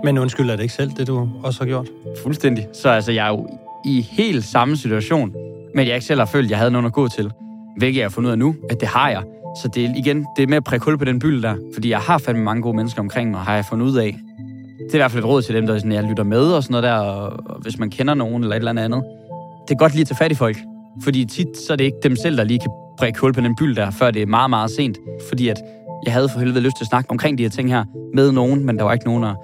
Men 0.03 0.17
undskyld, 0.17 0.49
er 0.49 0.55
det 0.55 0.63
ikke 0.63 0.73
selv 0.73 0.91
det, 0.97 1.07
du 1.07 1.29
også 1.43 1.59
har 1.59 1.67
gjort? 1.67 1.87
Fuldstændig. 2.23 2.67
Så 2.73 2.89
altså, 2.89 3.11
jeg 3.11 3.25
er 3.25 3.29
jo 3.29 3.47
i 3.85 4.01
helt 4.01 4.45
samme 4.45 4.77
situation, 4.77 5.33
men 5.75 5.87
jeg 5.87 5.95
ikke 5.95 6.05
selv 6.05 6.19
har 6.19 6.25
følt, 6.25 6.45
at 6.45 6.51
jeg 6.51 6.57
havde 6.57 6.71
nogen 6.71 6.85
at 6.85 6.93
gå 6.93 7.07
til. 7.07 7.31
Hvilket 7.77 7.99
jeg 7.99 8.05
har 8.05 8.09
fundet 8.09 8.29
ud 8.29 8.31
af 8.31 8.39
nu, 8.39 8.55
at 8.69 8.79
det 8.79 8.87
har 8.87 9.09
jeg. 9.09 9.23
Så 9.61 9.67
det 9.67 9.85
er 9.85 9.89
igen, 9.95 10.25
det 10.37 10.43
er 10.43 10.47
med 10.47 10.57
at 10.57 10.63
prikke 10.63 10.85
hul 10.85 10.97
på 10.97 11.05
den 11.05 11.19
byld 11.19 11.43
der. 11.43 11.55
Fordi 11.73 11.89
jeg 11.89 11.99
har 11.99 12.17
fandme 12.17 12.43
mange 12.43 12.61
gode 12.61 12.75
mennesker 12.75 13.01
omkring 13.01 13.31
mig, 13.31 13.39
har 13.39 13.55
jeg 13.55 13.65
fundet 13.65 13.85
ud 13.85 13.97
af. 13.97 14.17
Det 14.79 14.91
er 14.91 14.95
i 14.95 14.97
hvert 14.97 15.11
fald 15.11 15.23
et 15.23 15.29
råd 15.29 15.41
til 15.41 15.55
dem, 15.55 15.67
der 15.67 15.77
sådan, 15.77 15.91
jeg 15.91 16.03
lytter 16.03 16.23
med 16.23 16.51
og 16.51 16.63
sådan 16.63 16.71
noget 16.71 16.83
der, 16.83 16.95
og 16.95 17.61
hvis 17.61 17.79
man 17.79 17.89
kender 17.89 18.13
nogen 18.13 18.43
eller 18.43 18.55
et 18.55 18.59
eller 18.59 18.83
andet. 18.83 19.03
Det 19.67 19.73
er 19.73 19.77
godt 19.77 19.91
lige 19.91 20.01
at 20.01 20.07
tage 20.07 20.17
fat 20.17 20.31
i 20.31 20.35
folk. 20.35 20.57
Fordi 21.03 21.25
tit 21.25 21.57
så 21.67 21.73
er 21.73 21.77
det 21.77 21.83
ikke 21.83 21.97
dem 22.03 22.15
selv, 22.15 22.37
der 22.37 22.43
lige 22.43 22.59
kan 22.59 22.71
prikke 22.97 23.19
hul 23.19 23.33
på 23.33 23.41
den 23.41 23.55
byld 23.55 23.75
der, 23.75 23.91
før 23.91 24.11
det 24.11 24.21
er 24.21 24.25
meget, 24.25 24.49
meget 24.49 24.71
sent. 24.71 24.97
Fordi 25.27 25.47
at 25.47 25.57
jeg 26.05 26.13
havde 26.13 26.29
for 26.29 26.39
helvede 26.39 26.59
lyst 26.59 26.77
til 26.77 26.83
at 26.83 26.87
snakke 26.87 27.11
omkring 27.11 27.37
de 27.37 27.43
her 27.43 27.49
ting 27.49 27.69
her 27.69 27.83
med 28.13 28.31
nogen, 28.31 28.65
men 28.65 28.77
der 28.77 28.83
var 28.83 28.93
ikke 28.93 29.05
nogen 29.05 29.23
at... 29.23 29.35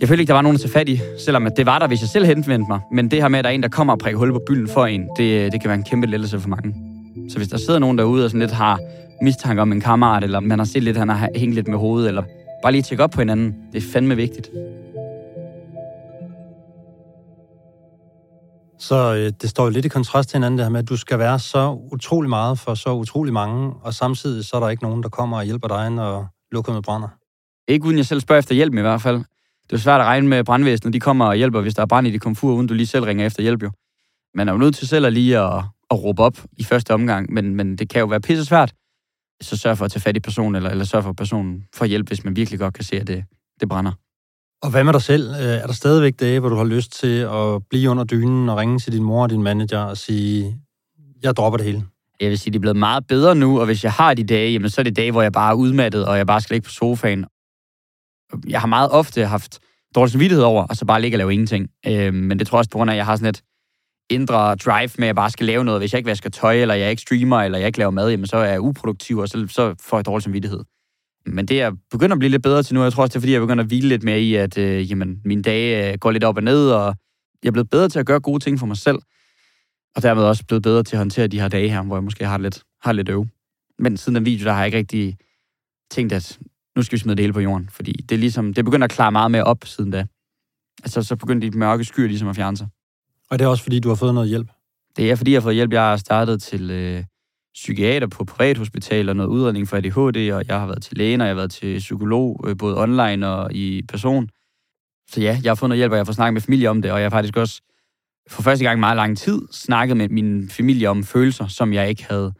Jeg 0.00 0.08
følte 0.08 0.22
ikke, 0.22 0.28
der 0.28 0.34
var 0.34 0.42
nogen 0.42 0.54
at 0.54 0.60
tage 0.60 0.72
fat 0.72 0.88
i, 0.88 1.00
selvom 1.18 1.48
det 1.56 1.66
var 1.66 1.78
der, 1.78 1.86
hvis 1.86 2.00
jeg 2.00 2.08
selv 2.08 2.24
henvendte 2.26 2.68
mig. 2.68 2.80
Men 2.92 3.10
det 3.10 3.22
her 3.22 3.28
med, 3.28 3.38
at 3.38 3.44
der 3.44 3.50
er 3.50 3.54
en, 3.54 3.62
der 3.62 3.68
kommer 3.68 3.92
og 3.92 3.98
prikker 3.98 4.18
hul 4.18 4.32
på 4.32 4.40
bylden 4.46 4.68
for 4.68 4.86
en, 4.86 5.08
det, 5.16 5.52
det 5.52 5.60
kan 5.60 5.68
være 5.68 5.78
en 5.78 5.84
kæmpe 5.84 6.06
lettelse 6.06 6.40
for 6.40 6.48
mange. 6.48 6.74
Så 7.28 7.36
hvis 7.36 7.48
der 7.48 7.58
sidder 7.58 7.78
nogen 7.78 7.98
derude 7.98 8.24
og 8.24 8.30
sådan 8.30 8.40
lidt 8.40 8.52
har 8.52 8.80
mistanke 9.22 9.62
om 9.62 9.72
en 9.72 9.80
kammerat, 9.80 10.24
eller 10.24 10.40
man 10.40 10.58
har 10.58 10.66
set 10.66 10.82
lidt, 10.82 10.96
han 10.96 11.08
har 11.08 11.28
hængt 11.36 11.54
lidt 11.54 11.68
med 11.68 11.78
hovedet, 11.78 12.08
eller 12.08 12.22
bare 12.62 12.72
lige 12.72 12.82
tjekke 12.82 13.04
op 13.04 13.10
på 13.10 13.20
hinanden, 13.20 13.56
det 13.72 13.84
er 13.84 13.92
fandme 13.92 14.16
vigtigt. 14.16 14.50
Så 18.80 19.14
øh, 19.14 19.32
det 19.42 19.50
står 19.50 19.64
jo 19.64 19.70
lidt 19.70 19.84
i 19.84 19.88
kontrast 19.88 20.28
til 20.28 20.36
hinanden, 20.36 20.58
det 20.58 20.64
her 20.64 20.70
med, 20.70 20.80
at 20.80 20.88
du 20.88 20.96
skal 20.96 21.18
være 21.18 21.38
så 21.38 21.78
utrolig 21.92 22.28
meget 22.28 22.58
for 22.58 22.74
så 22.74 22.92
utrolig 22.92 23.32
mange, 23.32 23.74
og 23.82 23.94
samtidig 23.94 24.44
så 24.44 24.56
er 24.56 24.60
der 24.60 24.68
ikke 24.68 24.82
nogen, 24.82 25.02
der 25.02 25.08
kommer 25.08 25.36
og 25.36 25.44
hjælper 25.44 25.68
dig, 25.68 25.90
når 25.90 26.72
med 26.72 26.82
brænder. 26.82 27.08
Ikke 27.68 27.86
uden 27.86 27.96
jeg 27.96 28.06
selv 28.06 28.20
spørger 28.20 28.38
efter 28.38 28.54
hjælp 28.54 28.74
i 28.74 28.80
hvert 28.80 29.02
fald. 29.02 29.16
Det 29.70 29.72
er 29.72 29.76
svært 29.76 30.00
at 30.00 30.06
regne 30.06 30.28
med 30.28 30.44
brandvæsenet, 30.44 30.92
de 30.94 31.00
kommer 31.00 31.24
og 31.24 31.36
hjælper, 31.36 31.60
hvis 31.60 31.74
der 31.74 31.82
er 31.82 31.86
brand 31.86 32.06
i 32.06 32.10
de 32.10 32.18
komfur, 32.18 32.52
uden 32.54 32.66
du 32.66 32.74
lige 32.74 32.86
selv 32.86 33.04
ringer 33.04 33.26
efter 33.26 33.42
hjælp 33.42 33.62
jo. 33.62 33.70
Man 34.34 34.48
er 34.48 34.52
jo 34.52 34.58
nødt 34.58 34.74
til 34.74 34.88
selv 34.88 35.06
at 35.06 35.12
lige 35.12 35.38
at, 35.38 35.64
at 35.90 36.04
råbe 36.04 36.22
op 36.22 36.38
i 36.58 36.64
første 36.64 36.94
omgang, 36.94 37.32
men, 37.32 37.54
men 37.54 37.78
det 37.78 37.88
kan 37.88 38.00
jo 38.00 38.06
være 38.06 38.20
pisse 38.20 38.44
svært. 38.44 38.74
Så 39.42 39.56
sørg 39.56 39.78
for 39.78 39.84
at 39.84 39.90
tage 39.90 40.00
fat 40.00 40.16
i 40.16 40.20
personen, 40.20 40.54
eller, 40.54 40.70
eller 40.70 40.84
sørg 40.84 41.02
for, 41.02 41.10
at 41.10 41.16
personen 41.16 41.64
får 41.74 41.84
hjælp, 41.84 42.08
hvis 42.08 42.24
man 42.24 42.36
virkelig 42.36 42.60
godt 42.60 42.74
kan 42.74 42.84
se, 42.84 43.00
at 43.00 43.06
det, 43.06 43.24
det 43.60 43.68
brænder. 43.68 43.92
Og 44.62 44.70
hvad 44.70 44.84
med 44.84 44.92
dig 44.92 45.02
selv? 45.02 45.30
Øh, 45.30 45.36
er 45.36 45.66
der 45.66 45.72
stadigvæk 45.72 46.20
dage, 46.20 46.40
hvor 46.40 46.48
du 46.48 46.56
har 46.56 46.64
lyst 46.64 46.92
til 46.92 47.18
at 47.20 47.66
blive 47.70 47.90
under 47.90 48.04
dynen 48.04 48.48
og 48.48 48.56
ringe 48.56 48.78
til 48.78 48.92
din 48.92 49.02
mor 49.02 49.22
og 49.22 49.30
din 49.30 49.42
manager 49.42 49.78
og 49.78 49.96
sige, 49.96 50.60
jeg 51.22 51.36
dropper 51.36 51.56
det 51.56 51.66
hele? 51.66 51.84
Jeg 52.20 52.30
vil 52.30 52.38
sige, 52.38 52.52
det 52.52 52.58
er 52.58 52.60
blevet 52.60 52.76
meget 52.76 53.06
bedre 53.06 53.34
nu, 53.34 53.60
og 53.60 53.66
hvis 53.66 53.84
jeg 53.84 53.92
har 53.92 54.14
de 54.14 54.24
dage, 54.24 54.52
jamen, 54.52 54.70
så 54.70 54.80
er 54.80 54.82
det 54.82 54.96
dage, 54.96 55.12
hvor 55.12 55.22
jeg 55.22 55.32
bare 55.32 55.50
er 55.50 55.54
udmattet, 55.54 56.06
og 56.06 56.16
jeg 56.16 56.26
bare 56.26 56.40
skal 56.40 56.54
ligge 56.54 56.64
på 56.64 56.70
sofaen. 56.70 57.26
Jeg 58.48 58.60
har 58.60 58.66
meget 58.66 58.90
ofte 58.90 59.26
haft 59.26 59.58
dårlig 59.94 60.12
samvittighed 60.12 60.44
over, 60.44 60.66
og 60.66 60.76
så 60.76 60.84
bare 60.84 61.00
ligge 61.00 61.14
og 61.14 61.18
lave 61.18 61.32
ingenting. 61.32 61.68
Øh, 61.86 62.14
men 62.14 62.38
det 62.38 62.46
tror 62.46 62.56
jeg 62.56 62.60
også 62.60 62.70
på 62.70 62.78
grund 62.78 62.90
af, 62.90 62.94
at 62.94 62.98
jeg 62.98 63.06
har 63.06 63.16
sådan 63.16 63.28
et 63.28 63.42
indre 64.10 64.56
drive 64.56 64.90
med, 64.98 65.04
at 65.04 65.06
jeg 65.06 65.16
bare 65.16 65.30
skal 65.30 65.46
lave 65.46 65.64
noget. 65.64 65.80
Hvis 65.80 65.92
jeg 65.92 65.98
ikke 65.98 66.10
vasker 66.10 66.30
tøj, 66.30 66.54
eller 66.54 66.74
jeg 66.74 66.90
ikke 66.90 67.02
streamer, 67.02 67.40
eller 67.42 67.58
jeg 67.58 67.66
ikke 67.66 67.78
laver 67.78 67.90
mad, 67.90 68.10
jamen, 68.10 68.26
så 68.26 68.36
er 68.36 68.44
jeg 68.44 68.60
uproduktiv, 68.60 69.18
og 69.18 69.28
så, 69.28 69.46
så 69.48 69.74
får 69.80 69.96
jeg 69.96 70.06
dårlig 70.06 70.22
samvittighed. 70.22 70.60
Men 71.26 71.46
det 71.46 71.60
er 71.60 71.72
begyndt 71.90 72.12
at 72.12 72.18
blive 72.18 72.30
lidt 72.30 72.42
bedre 72.42 72.62
til 72.62 72.74
nu. 72.74 72.82
Jeg 72.82 72.92
tror 72.92 73.02
også, 73.02 73.12
det 73.12 73.16
er, 73.16 73.20
fordi 73.20 73.32
jeg 73.32 73.40
begynder 73.40 73.64
at 73.64 73.68
hvile 73.68 73.88
lidt 73.88 74.02
mere 74.02 74.20
i, 74.20 74.34
at 74.34 74.58
øh, 74.58 74.90
jamen, 74.90 75.20
mine 75.24 75.42
dage 75.42 75.92
øh, 75.92 75.98
går 75.98 76.10
lidt 76.10 76.24
op 76.24 76.36
og 76.36 76.42
ned, 76.42 76.70
og 76.70 76.94
jeg 77.42 77.48
er 77.48 77.52
blevet 77.52 77.70
bedre 77.70 77.88
til 77.88 77.98
at 77.98 78.06
gøre 78.06 78.20
gode 78.20 78.44
ting 78.44 78.58
for 78.58 78.66
mig 78.66 78.76
selv. 78.76 78.98
Og 79.96 80.02
dermed 80.02 80.22
også 80.22 80.44
blevet 80.46 80.62
bedre 80.62 80.82
til 80.82 80.96
at 80.96 80.98
håndtere 80.98 81.26
de 81.26 81.40
her 81.40 81.48
dage 81.48 81.68
her, 81.68 81.82
hvor 81.82 81.96
jeg 81.96 82.04
måske 82.04 82.26
har 82.26 82.38
lidt, 82.38 82.62
har 82.82 82.92
lidt 82.92 83.08
øve. 83.08 83.28
Men 83.78 83.96
siden 83.96 84.16
den 84.16 84.24
video, 84.24 84.44
der 84.44 84.52
har 84.52 84.58
jeg 84.58 84.66
ikke 84.66 84.78
rigtig 84.78 85.18
tænkt, 85.90 86.12
at 86.12 86.38
nu 86.76 86.82
skal 86.82 86.96
vi 86.96 87.00
smide 87.00 87.16
det 87.16 87.22
hele 87.22 87.32
på 87.32 87.40
jorden. 87.40 87.68
Fordi 87.72 87.92
det 87.92 88.14
er 88.14 88.18
ligesom, 88.18 88.54
det 88.54 88.64
begynder 88.64 88.84
at 88.84 88.90
klare 88.90 89.12
meget 89.12 89.30
mere 89.30 89.44
op 89.44 89.64
siden 89.64 89.90
da. 89.90 90.06
Altså, 90.82 91.02
så 91.02 91.16
begynder 91.16 91.50
de 91.50 91.58
mørke 91.58 91.84
skyer 91.84 92.06
ligesom 92.06 92.28
at 92.28 92.36
fjerne 92.36 92.56
sig. 92.56 92.68
Og 93.30 93.38
det 93.38 93.44
er 93.44 93.48
også, 93.48 93.62
fordi 93.62 93.80
du 93.80 93.88
har 93.88 93.96
fået 93.96 94.14
noget 94.14 94.28
hjælp? 94.28 94.48
Det 94.96 95.10
er, 95.10 95.16
fordi 95.16 95.30
jeg 95.32 95.40
har 95.40 95.42
fået 95.42 95.54
hjælp. 95.54 95.72
Jeg 95.72 95.82
har 95.82 95.96
startet 95.96 96.42
til 96.42 96.70
øh, 96.70 97.04
psykiater 97.54 98.06
på 98.06 98.24
privathospital 98.24 99.08
og 99.08 99.16
noget 99.16 99.28
udredning 99.28 99.68
for 99.68 99.76
ADHD, 99.76 100.32
og 100.32 100.44
jeg 100.48 100.60
har 100.60 100.66
været 100.66 100.82
til 100.82 100.96
lægen, 100.96 101.20
og 101.20 101.26
jeg 101.26 101.34
har 101.34 101.40
været 101.40 101.50
til 101.50 101.78
psykolog, 101.78 102.44
øh, 102.48 102.56
både 102.56 102.78
online 102.78 103.28
og 103.28 103.52
i 103.52 103.82
person. 103.88 104.28
Så 105.10 105.20
ja, 105.20 105.40
jeg 105.42 105.50
har 105.50 105.54
fået 105.54 105.68
noget 105.68 105.78
hjælp, 105.78 105.92
og 105.92 105.98
jeg 105.98 106.06
fået 106.06 106.16
snakket 106.16 106.32
med 106.32 106.40
familie 106.40 106.70
om 106.70 106.82
det, 106.82 106.92
og 106.92 106.98
jeg 106.98 107.04
har 107.04 107.10
faktisk 107.10 107.36
også 107.36 107.62
for 108.30 108.42
første 108.42 108.64
gang 108.64 108.78
i 108.78 108.80
meget 108.80 108.96
lang 108.96 109.18
tid 109.18 109.42
snakket 109.52 109.96
med 109.96 110.08
min 110.08 110.48
familie 110.48 110.88
om 110.88 111.04
følelser, 111.04 111.46
som 111.46 111.72
jeg 111.72 111.88
ikke 111.88 112.04
havde 112.04 112.32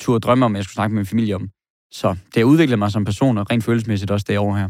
tur 0.00 0.18
drømme 0.18 0.44
om, 0.44 0.56
at 0.56 0.58
jeg 0.58 0.64
skulle 0.64 0.74
snakke 0.74 0.94
med 0.94 1.00
min 1.00 1.06
familie 1.06 1.34
om. 1.34 1.48
Så 1.92 2.16
det 2.34 2.36
har 2.36 2.44
udviklet 2.44 2.78
mig 2.78 2.90
som 2.90 3.04
person, 3.04 3.38
og 3.38 3.50
rent 3.50 3.64
følelsesmæssigt 3.64 4.10
også 4.10 4.24
det 4.28 4.38
år 4.38 4.56
her. 4.56 4.68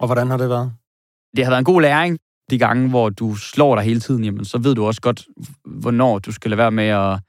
Og 0.00 0.06
hvordan 0.06 0.30
har 0.30 0.36
det 0.36 0.48
været? 0.48 0.72
Det 1.36 1.44
har 1.44 1.50
været 1.50 1.58
en 1.58 1.64
god 1.64 1.82
læring. 1.82 2.18
De 2.50 2.58
gange, 2.58 2.88
hvor 2.88 3.10
du 3.10 3.34
slår 3.34 3.74
dig 3.74 3.84
hele 3.84 4.00
tiden, 4.00 4.24
jamen, 4.24 4.44
så 4.44 4.58
ved 4.58 4.74
du 4.74 4.86
også 4.86 5.00
godt, 5.00 5.26
hvornår 5.64 6.18
du 6.18 6.32
skal 6.32 6.50
lade 6.50 6.58
være 6.58 6.70
med 6.70 6.84
at 6.84 7.20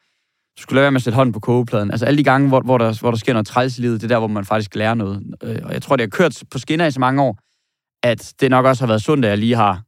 du 0.57 0.61
skulle 0.61 0.75
lade 0.75 0.83
være 0.83 0.91
med 0.91 0.99
at 0.99 1.03
sætte 1.03 1.15
hånden 1.15 1.33
på 1.33 1.39
kogepladen. 1.39 1.91
Altså 1.91 2.05
alle 2.05 2.17
de 2.17 2.23
gange, 2.23 2.47
hvor, 2.47 2.61
hvor, 2.61 2.77
der, 2.77 2.99
hvor 2.99 3.11
der 3.11 3.17
sker 3.17 3.33
noget 3.33 3.47
træls 3.47 3.77
i 3.77 3.81
livet, 3.81 4.01
det 4.01 4.11
er 4.11 4.15
der, 4.15 4.19
hvor 4.19 4.27
man 4.27 4.45
faktisk 4.45 4.75
lærer 4.75 4.93
noget. 4.93 5.23
Øh, 5.43 5.59
og 5.63 5.73
jeg 5.73 5.81
tror, 5.81 5.95
det 5.95 6.03
har 6.03 6.09
kørt 6.09 6.43
på 6.51 6.59
skinner 6.59 6.85
i 6.85 6.91
så 6.91 6.99
mange 6.99 7.21
år, 7.21 7.37
at 8.03 8.33
det 8.39 8.49
nok 8.49 8.65
også 8.65 8.81
har 8.83 8.87
været 8.87 9.01
sundt, 9.01 9.25
at 9.25 9.29
jeg 9.29 9.37
lige 9.37 9.55
har 9.55 9.81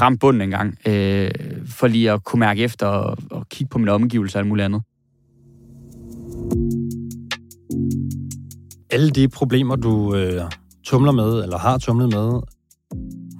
ramt 0.00 0.20
bunden 0.20 0.42
en 0.42 0.50
gang, 0.50 0.78
øh, 0.86 1.30
for 1.66 1.86
lige 1.86 2.10
at 2.12 2.24
kunne 2.24 2.40
mærke 2.40 2.62
efter 2.62 2.86
og, 2.86 3.18
og 3.30 3.48
kigge 3.48 3.70
på 3.70 3.78
mine 3.78 3.92
omgivelser 3.92 4.38
og 4.38 4.40
alt 4.40 4.48
muligt 4.48 4.64
andet. 4.64 4.82
Alle 8.90 9.10
de 9.10 9.28
problemer, 9.28 9.76
du 9.76 10.14
øh, 10.14 10.42
tumler 10.84 11.12
med, 11.12 11.42
eller 11.42 11.58
har 11.58 11.78
tumlet 11.78 12.08
med, 12.14 12.40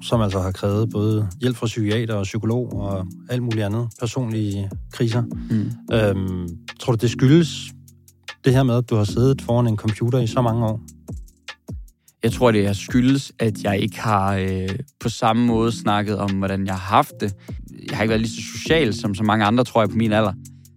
som 0.07 0.21
altså 0.21 0.41
har 0.41 0.51
krævet 0.51 0.91
både 0.91 1.29
hjælp 1.41 1.57
fra 1.57 1.67
psykiater 1.67 2.15
og 2.15 2.23
psykolog 2.23 2.73
og 2.73 3.07
alt 3.29 3.43
muligt 3.43 3.65
andet, 3.65 3.89
personlige 4.01 4.71
kriser. 4.93 5.23
Mm. 5.51 5.71
Øhm, 5.97 6.49
tror 6.81 6.93
du, 6.93 6.99
det 7.01 7.11
skyldes 7.11 7.73
det 8.45 8.55
her 8.55 8.63
med, 8.63 8.75
at 8.75 8.91
du 8.91 8.97
har 8.97 9.05
siddet 9.05 9.43
foran 9.43 9.67
en 9.67 9.77
computer 9.77 10.19
i 10.19 10.27
så 10.27 10.43
mange 10.43 10.67
år? 10.67 10.81
Jeg 12.23 12.33
tror, 12.33 12.51
det 12.51 12.67
er 12.67 12.73
skyldes, 12.73 13.33
at 13.39 13.63
jeg 13.63 13.79
ikke 13.79 14.01
har 14.01 14.35
øh, 14.35 14.69
på 15.01 15.09
samme 15.09 15.47
måde 15.47 15.73
snakket 15.73 16.19
om, 16.19 16.31
hvordan 16.31 16.67
jeg 16.67 16.75
har 16.75 16.97
haft 16.97 17.13
det. 17.21 17.35
Jeg 17.89 17.97
har 17.97 18.03
ikke 18.03 18.11
været 18.11 18.21
lige 18.21 18.31
så 18.31 18.59
social 18.59 18.95
som 18.95 19.15
så 19.15 19.23
mange 19.23 19.45
andre, 19.45 19.65
tror 19.65 19.83
jeg, 19.83 19.91
på 19.91 19.97
min 19.97 20.13
alder. 20.13 20.33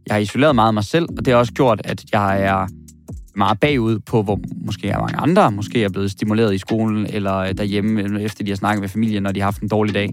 Jeg 0.07 0.15
har 0.15 0.19
isoleret 0.19 0.55
meget 0.55 0.67
af 0.67 0.73
mig 0.73 0.83
selv, 0.83 1.07
og 1.17 1.25
det 1.25 1.33
har 1.33 1.39
også 1.39 1.53
gjort, 1.53 1.81
at 1.83 2.03
jeg 2.13 2.43
er 2.43 2.67
meget 3.39 3.59
bagud 3.59 3.99
på, 3.99 4.23
hvor 4.23 4.39
måske 4.65 4.87
er 4.89 4.99
mange 4.99 5.17
andre 5.17 5.51
måske 5.51 5.83
er 5.83 5.89
blevet 5.89 6.11
stimuleret 6.11 6.55
i 6.55 6.57
skolen 6.57 7.05
eller 7.05 7.53
derhjemme, 7.53 8.21
efter 8.21 8.43
de 8.43 8.51
har 8.51 8.55
snakket 8.55 8.81
med 8.81 8.89
familien, 8.89 9.23
når 9.23 9.31
de 9.31 9.39
har 9.39 9.45
haft 9.45 9.61
en 9.61 9.67
dårlig 9.67 9.93
dag. 9.93 10.09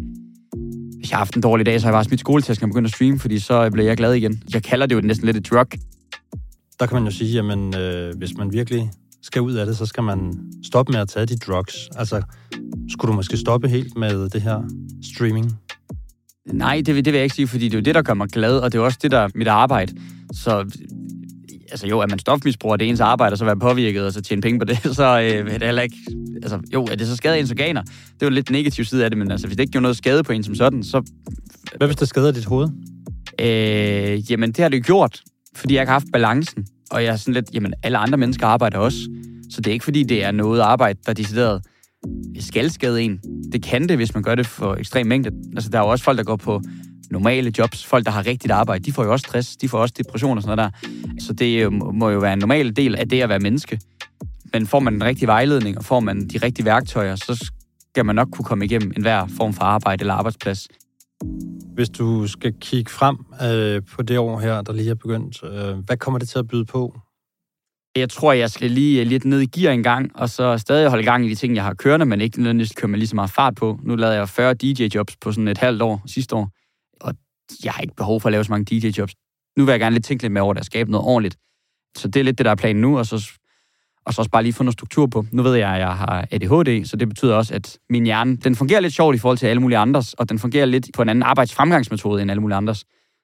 Hvis 0.98 1.10
jeg 1.10 1.16
har 1.16 1.24
haft 1.24 1.34
en 1.34 1.42
dårlig 1.42 1.66
dag, 1.66 1.80
så 1.80 1.86
har 1.86 1.92
jeg 1.92 1.96
bare 1.96 2.04
smidt 2.04 2.20
skoletasken 2.20 2.64
og 2.64 2.68
begyndt 2.68 2.86
at 2.86 2.94
streame, 2.94 3.18
fordi 3.18 3.38
så 3.38 3.70
bliver 3.70 3.86
jeg 3.86 3.96
glad 3.96 4.14
igen. 4.14 4.42
Jeg 4.54 4.62
kalder 4.62 4.86
det 4.86 4.94
jo 4.94 5.00
næsten 5.00 5.26
lidt 5.26 5.36
et 5.36 5.50
drug. 5.50 5.66
Der 6.80 6.86
kan 6.86 6.94
man 6.94 7.04
jo 7.04 7.10
sige, 7.10 7.38
at 7.38 7.74
øh, 7.76 8.18
hvis 8.18 8.36
man 8.38 8.52
virkelig 8.52 8.90
skal 9.22 9.42
ud 9.42 9.52
af 9.52 9.66
det, 9.66 9.76
så 9.76 9.86
skal 9.86 10.02
man 10.02 10.32
stoppe 10.64 10.92
med 10.92 11.00
at 11.00 11.08
tage 11.08 11.26
de 11.26 11.36
drugs. 11.36 11.88
Altså, 11.96 12.22
skulle 12.88 13.12
du 13.12 13.16
måske 13.16 13.36
stoppe 13.36 13.68
helt 13.68 13.96
med 13.96 14.28
det 14.28 14.42
her 14.42 14.62
streaming? 15.14 15.52
Nej, 16.52 16.82
det 16.86 16.94
vil, 16.94 17.04
det 17.04 17.12
vil 17.12 17.18
jeg 17.18 17.24
ikke 17.24 17.36
sige, 17.36 17.48
fordi 17.48 17.64
det 17.64 17.74
er 17.74 17.78
jo 17.78 17.82
det, 17.82 17.94
der 17.94 18.02
gør 18.02 18.14
mig 18.14 18.28
glad, 18.28 18.58
og 18.58 18.72
det 18.72 18.78
er 18.78 18.82
også 18.82 18.98
det, 19.02 19.10
der 19.10 19.18
er 19.18 19.28
mit 19.34 19.48
arbejde. 19.48 19.92
Så 20.32 20.64
altså 21.70 21.86
jo, 21.86 22.00
er 22.00 22.06
man 22.06 22.18
stofmisbruger, 22.18 22.76
det 22.76 22.88
ens 22.88 23.00
arbejde, 23.00 23.34
og 23.34 23.38
så 23.38 23.44
være 23.44 23.58
påvirket, 23.58 24.06
og 24.06 24.12
så 24.12 24.22
tjene 24.22 24.42
penge 24.42 24.58
på 24.58 24.64
det, 24.64 24.78
så 24.96 25.04
øh, 25.04 25.54
er 25.54 25.58
det 25.58 25.62
heller 25.62 25.82
ikke... 25.82 25.96
Altså, 26.42 26.60
jo, 26.72 26.84
er 26.84 26.94
det 26.94 27.06
så 27.06 27.16
skader 27.16 27.34
ens 27.34 27.50
organer? 27.50 27.82
Det 27.82 28.22
er 28.22 28.26
jo 28.26 28.30
lidt 28.30 28.50
negativ 28.50 28.84
side 28.84 29.04
af 29.04 29.10
det, 29.10 29.18
men 29.18 29.30
altså, 29.30 29.46
hvis 29.46 29.56
det 29.56 29.62
ikke 29.62 29.72
gjorde 29.72 29.82
noget 29.82 29.96
skade 29.96 30.22
på 30.22 30.32
en 30.32 30.42
som 30.42 30.54
sådan, 30.54 30.82
så... 30.82 31.02
Hvad 31.76 31.88
hvis 31.88 31.96
det 31.96 32.08
skader 32.08 32.32
dit 32.32 32.44
hoved? 32.44 32.68
Øh, 33.40 34.30
jamen, 34.30 34.52
det 34.52 34.58
har 34.58 34.68
det 34.68 34.78
jo 34.78 34.82
gjort, 34.86 35.22
fordi 35.56 35.74
jeg 35.74 35.82
ikke 35.82 35.90
har 35.90 35.98
haft 35.98 36.12
balancen, 36.12 36.66
og 36.90 37.04
jeg 37.04 37.12
er 37.12 37.16
sådan 37.16 37.34
lidt, 37.34 37.46
jamen, 37.52 37.74
alle 37.82 37.98
andre 37.98 38.18
mennesker 38.18 38.46
arbejder 38.46 38.78
også. 38.78 38.98
Så 39.50 39.60
det 39.60 39.66
er 39.66 39.72
ikke 39.72 39.84
fordi, 39.84 40.02
det 40.02 40.24
er 40.24 40.30
noget 40.30 40.60
arbejde, 40.60 40.98
der 41.06 41.12
decideret 41.12 41.62
skal 42.40 42.70
skade 42.70 43.02
en. 43.02 43.20
Det 43.52 43.62
kan 43.62 43.88
det, 43.88 43.96
hvis 43.96 44.14
man 44.14 44.22
gør 44.22 44.34
det 44.34 44.46
for 44.46 44.74
ekstrem 44.74 45.06
mængde. 45.06 45.30
Altså, 45.54 45.70
der 45.70 45.78
er 45.78 45.82
jo 45.82 45.88
også 45.88 46.04
folk, 46.04 46.18
der 46.18 46.24
går 46.24 46.36
på 46.36 46.60
normale 47.10 47.52
jobs. 47.58 47.86
Folk, 47.86 48.04
der 48.04 48.10
har 48.10 48.26
rigtigt 48.26 48.52
arbejde, 48.52 48.84
de 48.84 48.92
får 48.92 49.04
jo 49.04 49.12
også 49.12 49.24
stress, 49.28 49.56
de 49.56 49.68
får 49.68 49.78
også 49.78 49.94
depression 49.98 50.36
og 50.36 50.42
sådan 50.42 50.56
noget 50.56 50.72
der. 50.72 50.88
Så 51.20 51.32
det 51.32 51.72
må 51.72 52.10
jo 52.10 52.18
være 52.18 52.32
en 52.32 52.38
normal 52.38 52.76
del 52.76 52.94
af 52.94 53.08
det 53.08 53.22
at 53.22 53.28
være 53.28 53.38
menneske. 53.38 53.80
Men 54.52 54.66
får 54.66 54.80
man 54.80 54.92
den 54.92 55.04
rigtige 55.04 55.26
vejledning, 55.26 55.78
og 55.78 55.84
får 55.84 56.00
man 56.00 56.28
de 56.28 56.38
rigtige 56.38 56.64
værktøjer, 56.64 57.16
så 57.16 57.50
skal 57.96 58.04
man 58.04 58.14
nok 58.14 58.28
kunne 58.32 58.44
komme 58.44 58.64
igennem 58.64 58.92
enhver 58.96 59.26
form 59.36 59.54
for 59.54 59.64
arbejde 59.64 60.02
eller 60.02 60.14
arbejdsplads. 60.14 60.68
Hvis 61.74 61.88
du 61.88 62.26
skal 62.26 62.54
kigge 62.60 62.90
frem 62.90 63.16
øh, 63.42 63.82
på 63.96 64.02
det 64.02 64.18
år 64.18 64.40
her, 64.40 64.62
der 64.62 64.72
lige 64.72 64.90
er 64.90 64.94
begyndt, 64.94 65.42
øh, 65.44 65.78
hvad 65.78 65.96
kommer 65.96 66.18
det 66.18 66.28
til 66.28 66.38
at 66.38 66.48
byde 66.48 66.64
på? 66.64 67.00
Jeg 67.96 68.10
tror, 68.10 68.32
jeg 68.32 68.50
skal 68.50 68.70
lige 68.70 69.04
lidt 69.04 69.24
ned 69.24 69.40
i 69.40 69.46
gear 69.46 69.72
en 69.72 69.82
gang, 69.82 70.10
og 70.14 70.28
så 70.28 70.58
stadig 70.58 70.88
holde 70.88 71.04
gang 71.04 71.26
i 71.26 71.28
de 71.28 71.34
ting, 71.34 71.56
jeg 71.56 71.64
har 71.64 71.74
kørende, 71.74 72.06
men 72.06 72.20
ikke 72.20 72.38
nødvendigvis 72.38 72.72
køre 72.72 72.88
med 72.88 72.98
lige 72.98 73.08
så 73.08 73.14
meget 73.14 73.30
fart 73.30 73.54
på. 73.54 73.78
Nu 73.82 73.96
lavede 73.96 74.16
jeg 74.16 74.28
40 74.28 74.54
DJ-jobs 74.54 75.16
på 75.20 75.32
sådan 75.32 75.48
et 75.48 75.58
halvt 75.58 75.82
år 75.82 76.02
sidste 76.06 76.36
år, 76.36 76.50
jeg 77.64 77.72
har 77.72 77.82
ikke 77.82 77.94
behov 77.96 78.20
for 78.20 78.28
at 78.28 78.32
lave 78.32 78.44
så 78.44 78.52
mange 78.52 78.64
DJ-jobs. 78.64 79.14
Nu 79.58 79.64
vil 79.64 79.72
jeg 79.72 79.80
gerne 79.80 79.94
lidt 79.94 80.04
tænke 80.04 80.24
lidt 80.24 80.32
mere 80.32 80.44
over 80.44 80.54
det 80.54 80.60
at 80.60 80.66
skabe 80.66 80.90
noget 80.90 81.06
ordentligt. 81.06 81.36
Så 81.96 82.08
det 82.08 82.20
er 82.20 82.24
lidt 82.24 82.38
det, 82.38 82.44
der 82.44 82.50
er 82.50 82.54
planen 82.54 82.82
nu, 82.82 82.98
og 82.98 83.06
så, 83.06 83.30
og 84.06 84.14
så 84.14 84.20
også 84.20 84.30
bare 84.30 84.42
lige 84.42 84.52
få 84.52 84.62
noget 84.62 84.72
struktur 84.72 85.06
på. 85.06 85.24
Nu 85.32 85.42
ved 85.42 85.54
jeg, 85.54 85.74
at 85.74 85.80
jeg 85.80 85.96
har 85.96 86.26
ADHD, 86.30 86.84
så 86.84 86.96
det 86.96 87.08
betyder 87.08 87.34
også, 87.34 87.54
at 87.54 87.78
min 87.90 88.04
hjerne, 88.04 88.36
den 88.36 88.56
fungerer 88.56 88.80
lidt 88.80 88.94
sjovt 88.94 89.14
i 89.14 89.18
forhold 89.18 89.38
til 89.38 89.46
alle 89.46 89.62
mulige 89.62 89.78
andres, 89.78 90.14
og 90.14 90.28
den 90.28 90.38
fungerer 90.38 90.66
lidt 90.66 90.90
på 90.94 91.02
en 91.02 91.08
anden 91.08 91.22
arbejdsfremgangsmetode 91.22 92.22
end 92.22 92.30
alle 92.30 92.40
mulige 92.40 92.56
andres. 92.56 92.78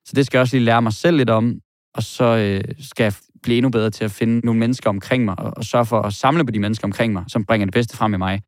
Så 0.05 0.13
det 0.17 0.27
skal 0.27 0.39
jeg 0.39 0.43
også 0.43 0.57
lige 0.57 0.65
lære 0.65 0.83
mig 0.83 0.93
selv 0.93 1.17
lidt 1.17 1.31
om, 1.31 1.55
og 1.95 2.03
så 2.03 2.25
øh, 2.25 2.65
skal 2.81 3.05
jeg 3.05 3.13
blive 3.43 3.57
endnu 3.57 3.71
bedre 3.71 3.91
til 3.91 4.05
at 4.05 4.11
finde 4.11 4.47
nogle 4.47 4.61
mennesker 4.61 4.91
omkring 4.91 5.25
mig, 5.25 5.39
og, 5.39 5.53
og 5.57 5.65
sørge 5.65 5.87
for 5.87 6.03
at 6.03 6.13
samle 6.13 6.45
på 6.45 6.51
de 6.51 6.59
mennesker 6.59 6.85
omkring 6.85 7.13
mig, 7.13 7.25
som 7.29 7.45
bringer 7.45 7.65
det 7.65 7.75
bedste 7.75 7.97
frem 7.97 8.15
i 8.15 8.17
mig. 8.17 8.43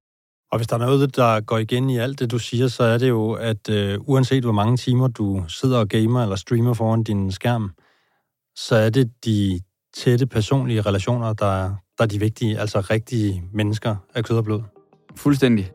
Og 0.55 0.59
hvis 0.59 0.67
der 0.67 0.75
er 0.77 0.81
noget, 0.87 1.17
der 1.17 1.41
går 1.41 1.59
igen 1.59 1.91
i 1.91 1.99
alt 1.99 2.19
det, 2.19 2.31
du 2.31 2.39
siger, 2.39 2.69
så 2.69 2.83
er 2.83 2.99
det 2.99 3.09
jo, 3.09 3.33
at 3.33 3.71
øh, 3.71 3.99
uanset 4.01 4.45
hvor 4.45 4.53
mange 4.53 4.77
timer 4.77 5.09
du 5.09 5.45
sidder 5.49 5.79
og 5.79 5.89
gamer 5.89 6.23
eller 6.23 6.37
streamer 6.37 6.75
foran 6.75 7.03
din 7.03 7.33
skærm, 7.33 7.71
så 8.57 8.77
er 8.77 8.91
det 8.91 9.11
de 9.25 9.61
tætte 9.97 10.27
personlige 10.27 10.81
relationer, 10.81 11.33
der, 11.33 11.75
der 11.99 12.05
er 12.05 12.07
de 12.07 12.21
vigtige, 12.21 12.59
altså 12.59 12.81
rigtige 12.81 13.43
mennesker 13.53 13.97
af 14.15 14.25
kød 14.25 14.37
og 14.37 14.45
blod. 14.45 14.63
Fuldstændig. 15.17 15.73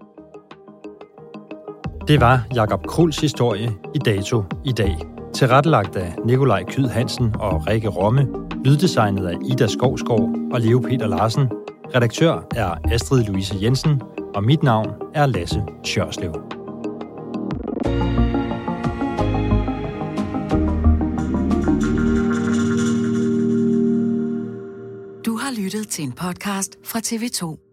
Det 2.07 2.21
var 2.21 2.47
Jakob 2.55 2.85
Kruls 2.87 3.19
historie 3.19 3.71
i 3.95 3.97
Dato 3.97 4.43
i 4.65 4.71
dag. 4.71 4.97
Tilrettelagt 5.33 5.95
af 5.95 6.15
Nikolaj 6.25 6.63
Kyd 6.63 6.87
Hansen 6.87 7.35
og 7.39 7.67
Rikke 7.67 7.87
Romme. 7.89 8.27
Lyddesignet 8.65 9.27
af 9.27 9.35
Ida 9.51 9.67
Skovskov 9.67 10.35
og 10.53 10.61
Leo 10.61 10.79
Peter 10.79 11.07
Larsen. 11.07 11.47
Redaktør 11.95 12.47
er 12.55 12.75
Astrid 12.91 13.23
Louise 13.23 13.55
Jensen, 13.61 14.01
og 14.35 14.43
mit 14.43 14.63
navn 14.63 14.89
er 15.13 15.25
Lasse 15.25 15.63
Sjørslev. 15.83 16.33
Du 25.25 25.37
har 25.37 25.61
lyttet 25.61 25.87
til 25.87 26.03
en 26.03 26.11
podcast 26.11 26.77
fra 26.83 26.99
TV2. 26.99 27.68